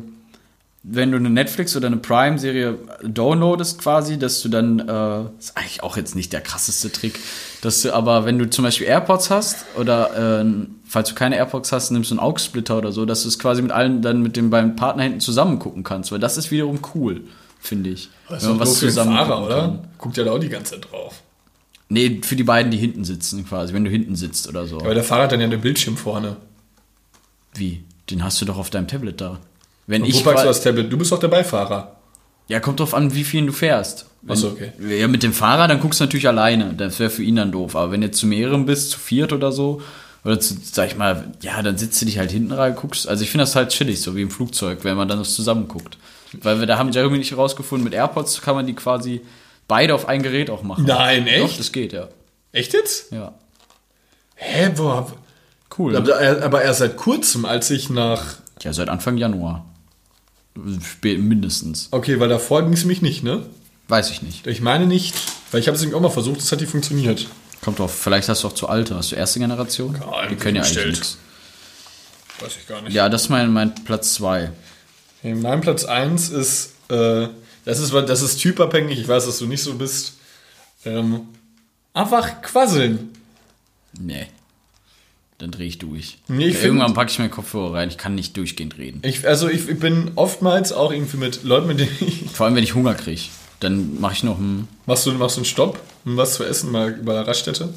[0.89, 5.83] wenn du eine Netflix oder eine Prime-Serie downloadest quasi, dass du dann, äh, ist eigentlich
[5.83, 7.19] auch jetzt nicht der krasseste Trick,
[7.61, 10.45] dass du aber, wenn du zum Beispiel AirPods hast oder äh,
[10.87, 13.61] falls du keine AirPods hast, nimmst du einen AUX-Splitter oder so, dass du es quasi
[13.61, 16.79] mit allen dann mit dem beim Partner hinten zusammen gucken kannst, weil das ist wiederum
[16.95, 17.23] cool,
[17.59, 18.09] finde ich.
[18.29, 19.59] Das ist doof für den zusammen Fahrer, oder?
[19.59, 19.87] kann.
[19.97, 21.21] Guckt ja da auch die ganze Zeit drauf.
[21.89, 24.79] Nee, für die beiden, die hinten sitzen quasi, wenn du hinten sitzt oder so.
[24.79, 26.35] Aber der Fahrer hat dann ja den Bildschirm vorne.
[27.53, 27.83] Wie?
[28.09, 29.39] Den hast du doch auf deinem Tablet da.
[29.85, 30.91] Wenn Und ich wo packst du das Tablet?
[30.91, 31.95] Du bist doch der Beifahrer.
[32.49, 34.05] Ja, kommt drauf an, wie viel du fährst.
[34.21, 34.71] Wenn, Ach so, okay.
[34.99, 36.73] Ja, mit dem Fahrer, dann guckst du natürlich alleine.
[36.73, 37.75] Das wäre für ihn dann doof.
[37.75, 39.81] Aber wenn du zu mehreren bist, zu viert oder so,
[40.23, 43.07] oder zu, sag ich mal, ja, dann sitzt du dich halt hinten rein, guckst.
[43.07, 45.67] Also ich finde das halt chillig, so wie im Flugzeug, wenn man dann das zusammen
[45.67, 45.97] guckt.
[46.41, 49.21] Weil wir, da haben Jeremy nicht herausgefunden, mit AirPods kann man die quasi
[49.67, 50.85] beide auf ein Gerät auch machen.
[50.85, 51.43] Nein, echt?
[51.43, 52.07] Doch, das geht, ja.
[52.51, 53.11] Echt jetzt?
[53.11, 53.33] Ja.
[54.35, 55.17] Hä, hab-
[55.77, 55.95] Cool.
[55.95, 58.37] Aber, aber erst seit kurzem, als ich nach.
[58.61, 59.65] Ja, seit Anfang Januar.
[60.83, 61.89] Spät, mindestens.
[61.91, 63.45] Okay, weil davor ging es mich nicht, ne?
[63.89, 64.47] Weiß ich nicht.
[64.47, 65.13] Ich meine nicht,
[65.51, 67.27] weil ich habe es nämlich auch mal versucht, das hat nicht funktioniert.
[67.61, 68.95] Kommt drauf, vielleicht hast du auch zu alte.
[68.95, 69.95] Hast du erste Generation?
[70.01, 70.87] Ja, Die können ja eigentlich bestellt.
[70.95, 71.17] nichts.
[72.39, 72.93] Weiß ich gar nicht.
[72.93, 74.51] Ja, das ist mein, mein Platz 2.
[75.19, 77.27] Okay, mein Platz 1 ist, äh,
[77.67, 80.13] das ist, das ist typabhängig, ich weiß, dass du nicht so bist.
[80.85, 81.21] Ähm,
[81.93, 83.09] einfach quasseln.
[83.99, 84.27] Nee.
[85.39, 86.17] Dann drehe ich durch.
[86.27, 87.89] Nee, ich Irgendwann find- packe ich meinen Kopfhörer rein.
[87.89, 89.01] Ich kann nicht durchgehend reden.
[89.03, 92.31] Ich, also ich, ich bin oftmals auch irgendwie mit Leuten, mit denen ich.
[92.31, 93.21] Vor allem, wenn ich Hunger kriege.
[93.59, 94.67] Dann mache ich noch ein.
[94.85, 97.73] Machst du, machst du einen Stopp, um was zu essen, mal bei der Raststätte?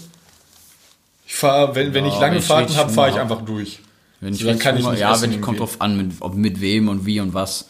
[1.27, 3.81] Ich fahre, wenn, wenn Ja, ich lange wenn ich Fahrten habe, fahre ich einfach durch.
[4.21, 5.81] Wenn ich So, dann richtig kann ich Hunger, nicht ja, essen wenn ich, kommt drauf
[5.81, 7.67] an, mit, ob mit wem und wie und was.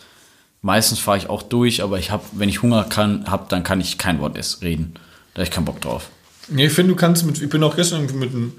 [0.63, 3.81] Meistens fahre ich auch durch, aber ich habe, wenn ich Hunger kann, hab, dann kann
[3.81, 4.95] ich kein Wort erst reden.
[5.35, 6.11] Da hab ich keinen Bock drauf.
[6.49, 8.53] Nee, ich finde, du kannst mit, ich bin auch gestern mit einem,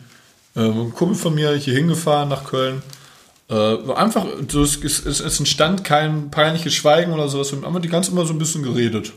[0.55, 2.81] äh, einem Kumpel von mir hier hingefahren nach Köln.
[3.49, 7.51] Äh, einfach, so, es, es, es entstand kein peinliches Schweigen oder sowas.
[7.51, 9.11] Wir haben aber die ganze immer so ein bisschen geredet.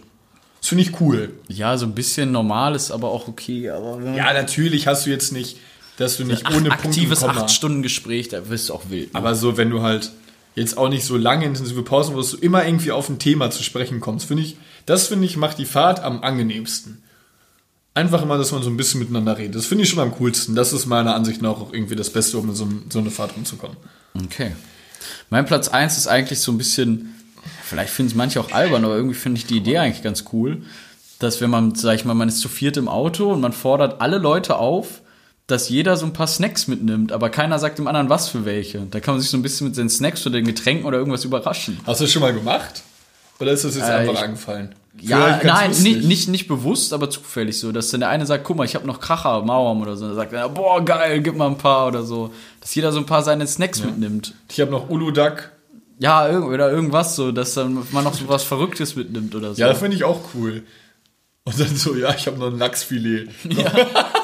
[0.61, 1.30] Das finde ich cool.
[1.49, 3.70] Ja, so ein bisschen normal ist aber auch okay.
[3.70, 5.59] Aber Ja, natürlich hast du jetzt nicht,
[5.99, 8.74] dass du nicht Ach, ohne Punkt aktives und Komma- 8 Stunden Gespräch, da wirst du
[8.74, 9.12] auch wild.
[9.14, 9.18] ne?
[9.18, 10.11] Aber so, wenn du halt
[10.55, 13.63] jetzt auch nicht so lange intensive Pausen, wo du immer irgendwie auf ein Thema zu
[13.63, 17.03] sprechen kommst, finde ich, das finde ich, macht die Fahrt am angenehmsten.
[17.95, 19.55] Einfach immer, dass man so ein bisschen miteinander redet.
[19.55, 20.57] Das finde ich schon am coolsten.
[20.57, 23.37] Das ist meiner Ansicht nach auch irgendwie das Beste, um in so, so eine Fahrt
[23.37, 23.77] rumzukommen.
[24.25, 24.53] Okay.
[25.31, 27.15] Mein Platz 1 ist eigentlich so ein bisschen,
[27.63, 30.63] vielleicht finden es manche auch albern, aber irgendwie finde ich die Idee eigentlich ganz cool,
[31.21, 34.01] dass wenn man, sag ich mal, man ist zu viert im Auto und man fordert
[34.01, 35.03] alle Leute auf,
[35.47, 38.81] dass jeder so ein paar Snacks mitnimmt, aber keiner sagt dem anderen, was für welche.
[38.91, 41.25] Da kann man sich so ein bisschen mit seinen Snacks oder den Getränken oder irgendwas
[41.25, 41.79] überraschen.
[41.87, 42.83] Hast du das schon mal gemacht?
[43.41, 44.75] Oder ist das jetzt Äh, einfach ich- angefallen?
[45.01, 48.57] Ja, nein, nicht, nicht, nicht bewusst, aber zufällig so, dass dann der eine sagt, guck
[48.57, 50.07] mal, ich habe noch Kracher, Mauern oder so.
[50.07, 52.33] Dann sagt er, boah, geil, gib mal ein paar oder so.
[52.61, 54.35] Dass jeder so ein paar seine Snacks mitnimmt.
[54.53, 55.51] Ich habe noch Uludag.
[55.99, 59.61] Ja, oder irgendwas so, dass dann man noch so was Verrücktes mitnimmt oder so.
[59.61, 60.63] Ja, das finde ich auch cool.
[61.43, 63.31] Und dann so, ja, ich habe noch ein Lachsfilet.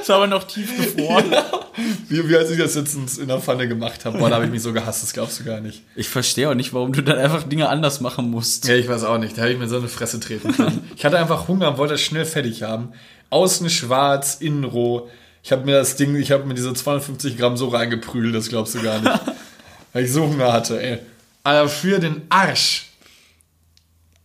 [0.00, 1.26] ist aber noch tief gefroren.
[2.08, 4.18] Wie, wie als ich das jetzt in, der Pfanne gemacht habe.
[4.18, 5.82] Boah, da habe ich mich so gehasst, das glaubst du gar nicht.
[5.94, 8.66] Ich verstehe auch nicht, warum du dann einfach Dinge anders machen musst.
[8.66, 9.38] Ja, ich weiß auch nicht.
[9.38, 10.90] Da hätte ich mir so eine Fresse treten können.
[10.96, 12.92] ich hatte einfach Hunger und wollte das schnell fertig haben.
[13.30, 15.08] Außen schwarz, innen roh.
[15.44, 18.74] Ich habe mir das Ding, ich habe mir diese 250 Gramm so reingeprügelt, das glaubst
[18.74, 19.20] du gar nicht.
[19.92, 20.98] Weil ich so Hunger hatte, ey.
[21.44, 22.86] Aber für den Arsch.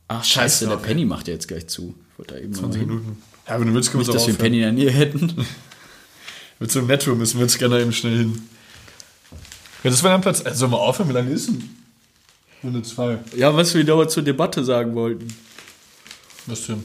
[0.07, 0.77] Ach, Scheiße, scheiße, der.
[0.77, 1.95] Penny macht jetzt gleich zu.
[2.11, 2.87] Ich wollte da eben mal hin.
[2.87, 3.23] Minuten.
[3.47, 4.41] Ja, wenn du willst, können wir Nicht, uns dass wir.
[4.41, 5.45] Penny in der Nähe hätten.
[6.59, 8.49] Mit so einem Metro müssen wir jetzt gerne eben schnell hin.
[9.83, 10.41] Ja, das war dann Platz.
[10.45, 11.09] Also, sollen wir aufhören?
[11.09, 11.69] Wie lange ist denn?
[12.63, 13.19] Runde 2.
[13.35, 15.27] Ja, was wir aber zur Debatte sagen wollten.
[16.45, 16.83] Was denn?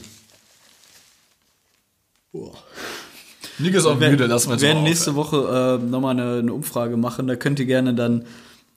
[3.57, 6.39] Nick ist auch Wir müde, lassen wir jetzt werden mal nächste Woche äh, nochmal eine,
[6.39, 7.27] eine Umfrage machen.
[7.27, 8.25] Da könnt ihr gerne dann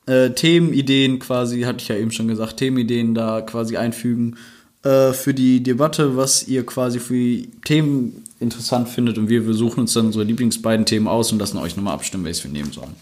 [0.06, 4.36] äh, Themenideen quasi, hatte ich ja eben schon gesagt, Themenideen da quasi einfügen
[4.84, 9.18] äh, für die Debatte, was ihr quasi für die Themen interessant findet.
[9.18, 12.24] Und wir, wir suchen uns dann unsere Lieblingsbeiden Themen aus und lassen euch nochmal abstimmen,
[12.24, 12.94] welches wir nehmen sollen.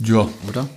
[0.00, 0.68] Ja, Oder?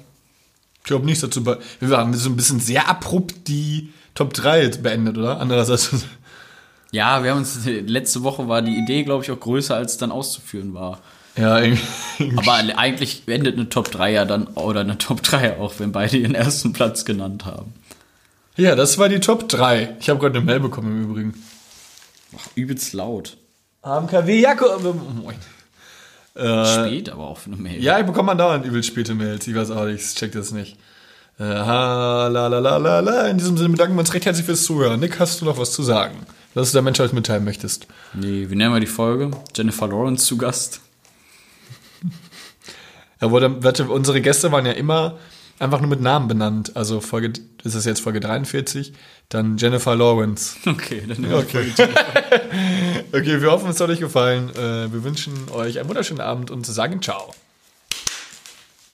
[0.87, 1.45] ich glaube nichts dazu.
[1.45, 5.39] Wir haben so ein bisschen sehr abrupt die Top 3 jetzt beendet, oder?
[5.39, 5.91] Andererseits.
[6.93, 9.97] Ja, wir haben uns, letzte Woche war die Idee, glaube ich, auch größer, als es
[9.97, 11.01] dann auszuführen war.
[11.35, 12.37] Ja, irgendwie.
[12.37, 16.15] Aber eigentlich endet eine Top 3 ja dann, oder eine Top 3 auch, wenn beide
[16.15, 17.73] ihren ersten Platz genannt haben.
[18.57, 19.95] Ja, das war die Top 3.
[19.99, 21.43] Ich habe gerade eine Mail bekommen im Übrigen.
[22.55, 23.37] Übelst laut.
[23.83, 24.83] AMKW Jakob.
[24.83, 25.35] Moin.
[26.35, 27.77] Spät, aber auch für eine Mail.
[27.77, 29.47] Äh, Ja, ich bekomme man dauernd übel späte Mails.
[29.47, 30.77] Ich weiß auch nicht, ich check das nicht.
[31.39, 33.27] Äh, ha, la, la, la, la, la.
[33.27, 34.99] In diesem Sinne bedanken wir uns recht herzlich fürs Zuhören.
[34.99, 36.15] Nick, hast du noch was zu sagen?
[36.53, 37.87] Was du der Menschheit mitteilen möchtest?
[38.13, 39.31] Nee, wie nennen wir die Folge?
[39.55, 40.81] Jennifer Lawrence zu Gast.
[43.21, 43.49] Ja, wurde,
[43.89, 45.17] unsere Gäste waren ja immer
[45.59, 46.75] einfach nur mit Namen benannt.
[46.75, 47.33] Also Folge,
[47.63, 48.93] ist das jetzt Folge 43?
[49.29, 50.55] Dann Jennifer Lawrence.
[50.65, 51.71] Okay, dann Okay.
[53.11, 54.49] okay, wir hoffen, es hat euch gefallen.
[54.51, 57.33] Äh, Wir wünschen euch einen wunderschönen Abend und sagen ciao.